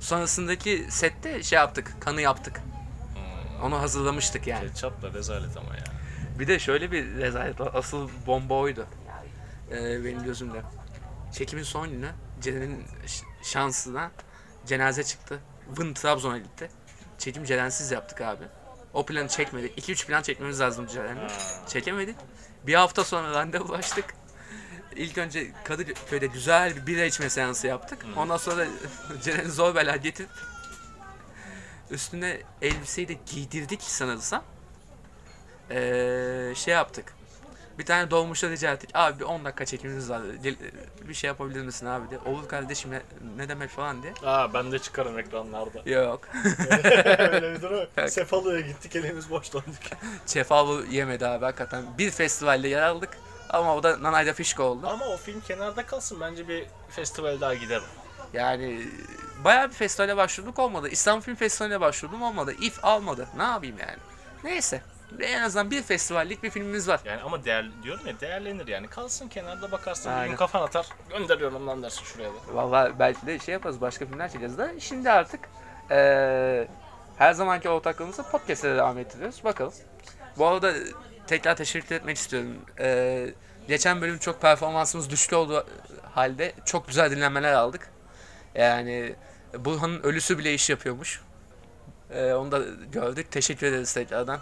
[0.00, 2.60] Sonrasındaki sette şey yaptık, kanı yaptık.
[3.62, 4.66] Onu hazırlamıştık yani.
[4.66, 5.84] Ketçap da rezalet ama ya.
[6.38, 7.70] Bir de şöyle bir rezalet var.
[7.74, 8.86] Asıl bomba oydu.
[9.70, 10.62] Ee, benim gözümde.
[11.32, 12.08] Çekimin son günü
[12.40, 12.84] Ceren'in
[13.42, 14.10] şansına
[14.66, 15.38] cenaze çıktı.
[15.78, 16.70] Vın Trabzon'a gitti.
[17.18, 18.44] Çekim Ceren'siz yaptık abi.
[18.94, 19.88] O planı çekmedik.
[19.88, 21.28] 2-3 plan çekmemiz lazım Ceren'le.
[21.68, 22.16] Çekemedik.
[22.66, 24.14] Bir hafta sonra randevulaştık.
[24.96, 28.06] İlk önce Kadıköy'de güzel bir bira içme seansı yaptık.
[28.16, 28.66] Ondan sonra
[29.22, 30.30] Ceren'i zor bela getirip
[31.90, 34.44] üstüne elbiseyi de giydirdik sanırsam.
[35.70, 37.14] Ee, şey yaptık.
[37.80, 38.90] Bir tane dolmuşa rica ettik.
[38.94, 40.22] Abi bir 10 dakika çekimimiz var.
[41.08, 42.20] Bir şey yapabilir misin abi diye.
[42.20, 43.02] Olur kardeşim ne,
[43.36, 44.12] ne demek falan diye.
[44.24, 45.90] Aa ben de çıkarım ekranlarda.
[45.90, 46.28] Yok.
[47.18, 47.88] Öyle bir durum.
[47.96, 48.12] Evet.
[48.12, 49.90] Sefalı'ya gittik elimiz boş döndük.
[50.26, 51.84] Çefalı yemedi abi hakikaten.
[51.98, 53.18] Bir festivalde yer aldık.
[53.50, 54.86] Ama o da Nanay'da fişko oldu.
[54.86, 57.82] Ama o film kenarda kalsın bence bir festival daha giderim.
[58.32, 58.80] Yani
[59.44, 60.88] bayağı bir festivale başvurduk olmadı.
[60.88, 62.54] İstanbul Film Festivali'ne başvurdum olmadı.
[62.60, 63.28] İF almadı.
[63.36, 63.98] Ne yapayım yani.
[64.44, 64.82] Neyse.
[65.20, 67.00] En azından bir festivallik bir filmimiz var.
[67.04, 68.86] Yani ama değer diyorum ya değerlenir yani.
[68.88, 70.28] Kalsın kenarda bakarsın bir Aynen.
[70.30, 70.86] gün kafan atar.
[71.10, 72.34] Gönderiyorum lan dersin şuraya da.
[72.52, 75.40] Vallahi belki de şey yaparız başka filmler çekeceğiz da şimdi artık
[75.90, 76.68] eee,
[77.16, 79.44] her zamanki ortaklığımızı podcast'e devam ettiriyoruz.
[79.44, 79.72] Bakalım.
[80.38, 80.72] Bu arada
[81.26, 82.56] tekrar teşekkür etmek istiyorum.
[82.80, 83.34] Eee,
[83.68, 85.66] geçen bölüm çok performansımız düşük olduğu
[86.14, 87.90] halde çok güzel dinlenmeler aldık.
[88.54, 89.14] Yani
[89.58, 91.22] Burhan'ın ölüsü bile iş yapıyormuş.
[92.14, 92.60] Eee, onu da
[92.92, 93.30] gördük.
[93.30, 94.40] Teşekkür ederiz tekrardan.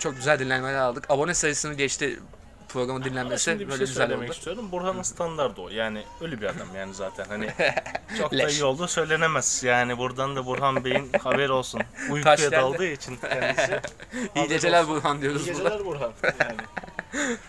[0.00, 1.10] Çok güzel dinlenmeler aldık.
[1.10, 2.20] Abone sayısını geçti
[2.68, 4.36] programın dinlenmesi Şimdi bir böyle şey güzel söylemek oldu.
[4.36, 4.72] istiyorum.
[4.72, 5.68] Burhan'ın standardı o.
[5.68, 7.24] Yani ölü bir adam yani zaten.
[7.28, 7.50] Hani
[8.18, 9.62] çok da iyi olduğu söylenemez.
[9.64, 11.78] Yani buradan da Burhan Bey'in haberi olsun.
[11.80, 12.52] Taş Uykuya geldi.
[12.52, 13.80] daldığı için kendisi.
[14.36, 14.94] İyi geceler olsun.
[14.94, 15.58] Burhan İyi diyoruz burada.
[15.58, 16.12] geceler Burhan.
[16.40, 16.56] Yani.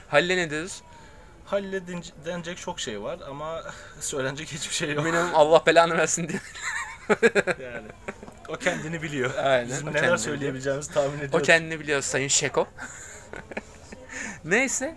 [0.10, 0.82] Halil'e ne diyoruz?
[1.46, 3.62] Halledecek çok şey var ama
[4.00, 5.04] söylenecek hiçbir şey yok.
[5.04, 6.40] Minimum Allah belanı versin diye.
[7.64, 7.88] Yani.
[8.52, 9.36] O kendini biliyor.
[9.44, 11.36] Aynen, Bizim o neler söyleyebileceğimizi tahmin ediyoruz.
[11.36, 12.68] O kendini biliyor Sayın Şeko.
[14.46, 14.96] Neyse.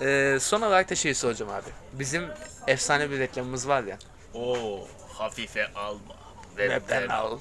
[0.00, 1.70] Ee, son olarak da şeyi soracağım abi.
[1.92, 2.24] Bizim
[2.66, 3.98] efsane bir reklamımız var ya.
[4.34, 6.14] Oo, hafife alma.
[6.56, 7.38] Webden al.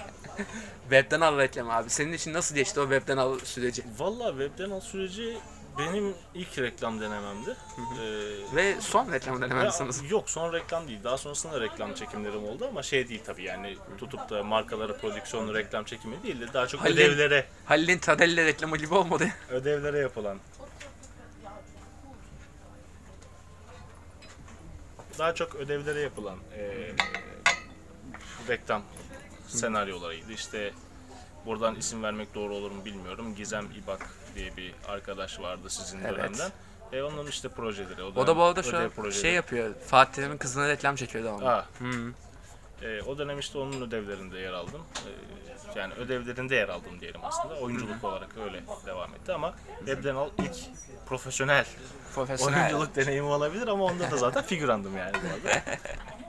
[0.82, 1.90] webden al reklamı abi.
[1.90, 3.84] Senin için nasıl geçti o webden al süreci?
[3.98, 5.36] Valla webden al süreci
[5.78, 7.56] benim ilk reklam denememdi.
[8.00, 10.10] Ee, Ve son reklamı Ya, denememsiniz.
[10.10, 11.04] yok son reklam değil.
[11.04, 15.84] Daha sonrasında reklam çekimlerim oldu ama şey değil tabii yani tutup da markalara prodüksiyonlu reklam
[15.84, 19.28] çekimi değil de daha çok Halil- ödevlere Halil'in Tadelle reklamı gibi olmadı.
[19.50, 20.38] ödevlere yapılan.
[25.18, 26.92] Daha çok ödevlere yapılan eee,
[28.48, 28.82] reklam
[29.48, 30.32] senaryolarıydı.
[30.32, 30.72] İşte
[31.46, 33.34] buradan isim vermek doğru olur mu bilmiyorum.
[33.34, 36.18] Gizem İbak diye bir arkadaş vardı sizin Evet.
[36.18, 36.50] dönemden.
[36.92, 38.02] E, onun işte projeleri.
[38.02, 39.20] O da bu arada şu an projeleri.
[39.22, 39.74] şey yapıyor.
[39.86, 41.50] Fatih Terim'in kızına reklam çekiyordu ama.
[41.50, 42.12] Aa, Hı.
[42.86, 44.82] E, o dönem işte onun ödevlerinde yer aldım.
[45.76, 47.54] E, yani ödevlerinde yer aldım diyelim aslında.
[47.54, 50.56] Oyunculuk olarak öyle devam etti ama Webden al ilk
[51.06, 51.64] profesyonel
[52.14, 52.58] Profesyonel.
[52.66, 55.62] oyunculuk deneyimi olabilir ama onda da zaten figürandım yani bu arada.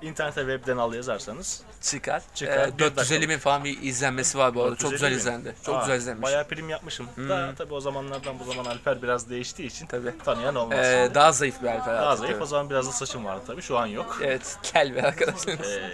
[0.03, 2.21] İnternete Webden al yazarsanız Çıkar.
[2.35, 2.67] Çıkar.
[2.67, 4.75] Ee, Bir 450 bin falan bir izlenmesi var bu arada.
[4.75, 5.37] Çok 450 güzel mi?
[5.39, 5.55] izlendi.
[5.65, 6.23] Çok Aa, güzel izlenmiş.
[6.23, 7.07] Bayağı prim yapmışım.
[7.17, 10.13] Da tabii o zamanlardan bu zaman Alper biraz değiştiği için Tabii.
[10.25, 10.77] tanıyan olmaz.
[10.79, 12.33] Ee, daha zayıf bir Alper Daha zayıf.
[12.33, 12.43] tabii.
[12.43, 13.61] O zaman biraz da saçım vardı tabii.
[13.61, 14.17] Şu an yok.
[14.23, 15.67] Evet, kel bir arkadaşınız.
[15.67, 15.91] Ee,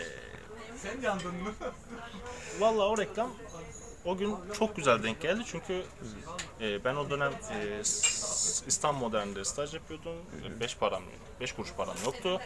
[2.60, 3.30] Valla o reklam
[4.06, 5.84] o gün çok güzel denk geldi çünkü
[6.62, 7.82] e, ben o dönem e,
[8.68, 10.14] İstanbul Modern'de staj yapıyordum.
[10.60, 11.04] 5 param,
[11.40, 12.40] 5 kuruş param yoktu.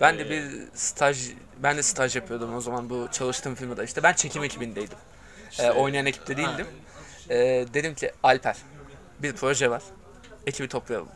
[0.00, 3.84] Ben de bir staj, ben de staj yapıyordum o zaman bu çalıştığım firmada.
[3.84, 4.98] İşte ben çekim ekibindeydim.
[5.58, 6.66] Ee, oynayan ekipte değildim.
[7.30, 8.56] Ee, dedim ki Alper,
[9.18, 9.82] bir proje var.
[10.46, 11.08] Ekibi toplayalım.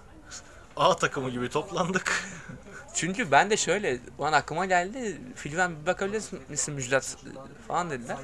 [0.76, 2.24] A takımı gibi toplandık.
[2.94, 7.16] Çünkü ben de şöyle, ulan aklıma geldi, filmen bir bakabilir misin Müjdat
[7.68, 8.16] falan dediler.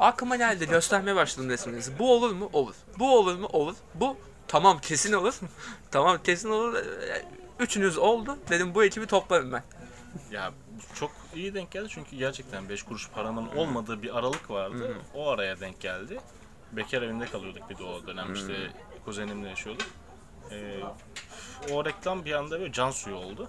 [0.00, 1.98] Aklıma geldi, göstermeye başladım resminizi.
[1.98, 2.50] Bu olur mu?
[2.52, 2.74] Olur.
[2.98, 3.46] Bu olur mu?
[3.46, 3.74] Olur.
[3.94, 4.16] Bu
[4.48, 5.34] tamam kesin olur.
[5.90, 6.74] tamam kesin olur.
[6.74, 7.22] Ee,
[7.60, 8.38] Üçünüz oldu.
[8.50, 9.62] Dedim bu ekibi toplarım ben.
[10.30, 10.52] Ya
[10.94, 14.96] çok iyi denk geldi çünkü gerçekten 5 kuruş paramın olmadığı bir aralık vardı.
[15.14, 16.20] O araya denk geldi.
[16.72, 18.70] Bekar evinde kalıyorduk bir de o dönem işte
[19.04, 19.86] kuzenimle yaşıyorduk.
[20.50, 20.80] Ee,
[21.72, 23.48] o reklam bir anda böyle can suyu oldu.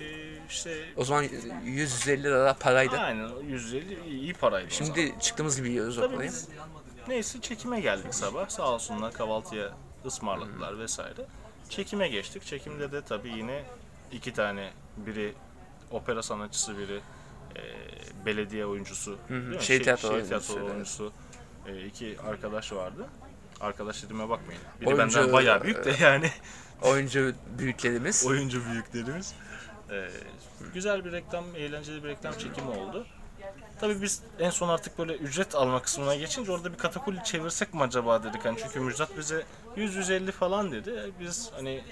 [0.00, 0.04] Ee,
[0.48, 1.24] işte O zaman
[1.64, 2.98] 150 lira paraydı.
[2.98, 4.66] Aynen 150 iyi, iyi paraydı.
[4.66, 4.94] o zaman.
[4.94, 6.30] Şimdi çıktığımız gibi yiyoruz o Tabii parayı.
[6.30, 6.48] biz
[7.08, 8.48] neyse çekime geldik sabah.
[8.48, 9.70] Sağ olsunlar kahvaltıya
[10.06, 11.26] ısmarladılar vesaire.
[11.68, 12.44] Çekime geçtik.
[12.46, 13.64] Çekimde de tabii yine
[14.12, 15.34] iki tane biri
[15.90, 17.00] opera sanatçısı biri
[17.56, 17.62] e,
[18.26, 19.62] belediye oyuncusu değil mi?
[19.62, 21.12] Şey tiyatro şey oyuncusu, tiyatro oyuncusu
[21.66, 23.06] e, iki arkadaş vardı.
[23.60, 24.62] Arkadaş dediğime bakmayın.
[24.80, 26.30] Biri Oyuncu, benden bayağı büyük de yani
[26.82, 28.26] Oyuncu büyüklerimiz.
[28.28, 29.34] oyuncu büyüklerimiz.
[29.90, 30.10] Ee,
[30.74, 33.06] güzel bir reklam, eğlenceli bir reklam çekimi oldu.
[33.80, 37.82] Tabii biz en son artık böyle ücret alma kısmına geçince orada bir katakuli çevirsek mi
[37.82, 38.44] acaba dedik.
[38.44, 39.44] Hani çünkü Müjdat bize
[39.76, 41.12] 100-150 falan dedi.
[41.20, 41.84] Biz hani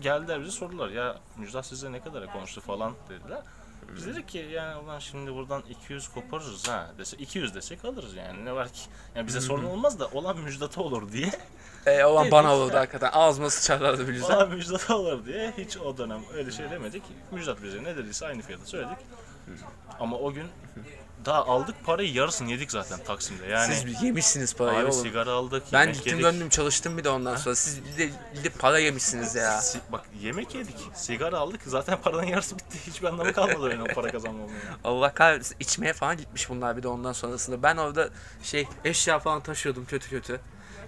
[0.00, 3.42] geldiler bize sordular ya Müjdat size ne kadara konuştu falan dediler.
[3.96, 8.44] Biz dedik ki yani ulan şimdi buradan 200 koparırız ha dese 200 desek alırız yani
[8.44, 8.80] ne var ki.
[9.14, 11.30] Yani bize sorun olmaz da olan Müjdat'a olur diye.
[11.86, 13.10] E, olan bana olurdu hakikaten.
[13.12, 14.36] Ağzıma sıçarlardı bir yüzden.
[14.36, 17.02] Valla Müjdat olur diye hiç o dönem öyle şey demedik.
[17.30, 18.98] Müjdat bize ne dediyse aynı fiyatı söyledik.
[20.00, 20.46] Ama o gün
[21.24, 23.46] daha aldık parayı yarısını yedik zaten Taksim'de.
[23.46, 25.02] Yani Siz yemişsiniz parayı abi oğlum.
[25.02, 26.24] sigara aldık, Ben yemek gittim yedik.
[26.24, 27.54] döndüm çalıştım bir de ondan sonra.
[27.56, 29.60] Siz bir de, bir de para yemişsiniz ya.
[29.60, 31.60] Si- bak yemek yedik, sigara aldık.
[31.66, 32.78] Zaten paranın yarısı bitti.
[32.86, 34.48] Hiçbir anlamı kalmadı benim o para kazanmamın.
[34.52, 34.76] ya.
[34.84, 37.62] Allah kahretsin içmeye falan gitmiş bunlar bir de ondan sonrasında.
[37.62, 38.08] Ben orada
[38.42, 40.40] şey eşya falan taşıyordum kötü kötü.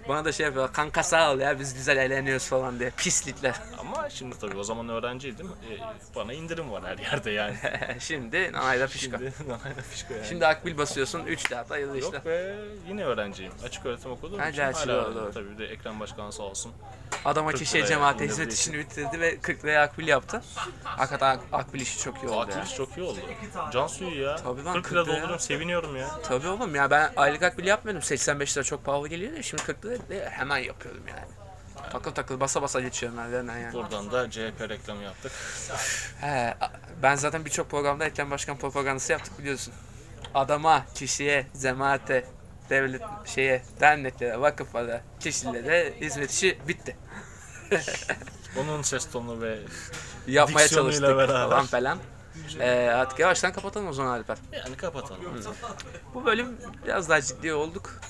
[0.09, 2.89] Bana da şey yapıyor kanka sağ ol ya biz güzel eğleniyoruz falan diye.
[2.97, 3.55] Pislikler.
[3.79, 5.47] Ama şimdi tabii o zaman öğrenciydim.
[5.47, 5.71] E,
[6.15, 7.55] bana indirim var her yerde yani.
[7.99, 9.17] Şimdi ayda fişka.
[9.17, 10.25] Şimdi nanayla fişko yani.
[10.27, 12.13] Şimdi akbil basıyorsun 3 kağıt hayırlı işler.
[12.13, 12.55] Yok be
[12.87, 13.51] yine öğrenciyim.
[13.65, 15.31] Açık öğretim okuduğum için gerçi hala doğru.
[15.33, 16.71] Tabii bir de Ekrem Başkan sağ olsun.
[17.25, 20.41] Adama 40 kişiye cemaate hizmet işini bitirdi ve 40 liraya akbil yaptı.
[20.83, 22.55] Hakikaten ak- akbil işi çok iyi oldu ya.
[22.59, 23.19] Tatil çok iyi oldu.
[23.71, 24.35] Can suyu ya.
[24.35, 25.05] Tabii lan, 40 lira 40 lira.
[25.05, 26.09] dolduruyorum seviniyorum ya.
[26.23, 28.01] Tabii oğlum ya ben aylık akbil yapmıyordum.
[28.01, 31.27] 85 lira çok pahalı geliyor ya şimdi 40 lira de hemen yapıyorum yani.
[31.91, 33.73] Takıl takıl basa basa geçiyorum nereden yani.
[33.73, 35.31] Buradan da CHP reklamı yaptık.
[36.21, 36.55] He,
[37.03, 39.73] ben zaten birçok programda Ekrem Başkan propagandası yaptık biliyorsun.
[40.33, 42.25] Adama, kişiye, cemaate,
[42.69, 46.97] devlet şeye, derneklere, vakıflara, kişilere hizmet işi bitti.
[48.59, 49.59] Onun ses tonu ve
[50.27, 51.27] Yapmaya çalıştık beraber.
[51.49, 51.97] falan falan.
[52.59, 54.37] Ee, artık yavaştan kapatalım o zaman Alper.
[54.51, 55.21] yani kapatalım.
[56.13, 58.01] Bu bölüm biraz daha ciddi olduk.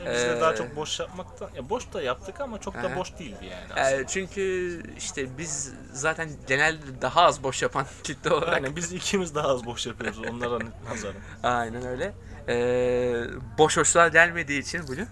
[0.00, 3.44] Biz de daha çok boş yapmaktan, ya boş da yaptık ama çok da boş değildi
[3.50, 4.00] yani aslında.
[4.00, 8.54] Ee, çünkü işte biz zaten genelde daha az boş yapan kitle olarak.
[8.54, 10.58] Aynen biz ikimiz daha az boş yapıyoruz onlara
[10.90, 11.14] nazaran.
[11.42, 12.12] Aynen öyle.
[12.48, 13.24] Ee,
[13.58, 15.08] boş hoşlar gelmediği için bugün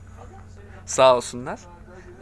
[0.86, 1.60] sağ olsunlar.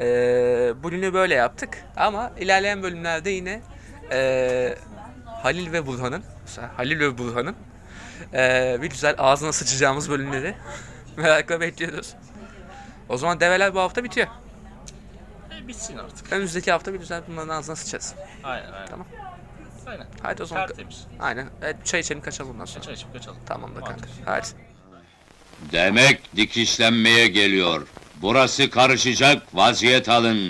[0.01, 3.63] Ee, bugünü böyle yaptık ama ilerleyen bölümlerde yine
[4.13, 4.75] ee,
[5.27, 7.57] Halil ve Burhan'ın mesela Halil ve Burhan'ın
[8.35, 10.55] ee, bir güzel ağzına sıçacağımız bölümleri
[11.17, 12.15] merakla bekliyoruz.
[13.11, 14.27] O zaman develer bu hafta bitiyor.
[15.59, 16.33] E, bitsin artık.
[16.33, 18.15] Önümüzdeki hafta bir güzel bunların ağzına sıçacağız.
[18.45, 18.87] Aynen aynen.
[18.87, 19.07] Tamam.
[19.87, 20.07] Aynen.
[20.23, 20.67] Hadi o zaman.
[20.67, 21.07] Tertemiz.
[21.21, 21.49] Aynen.
[21.63, 22.85] Evet, çay içelim kaçalım bundan sonra.
[22.85, 23.39] Çay içip kaçalım.
[23.47, 24.07] Tamam da kanka.
[24.25, 24.47] Hadi.
[25.73, 27.87] Demek dikişlenmeye geliyor.
[28.23, 30.49] Burası karışacak, vaziyet alın.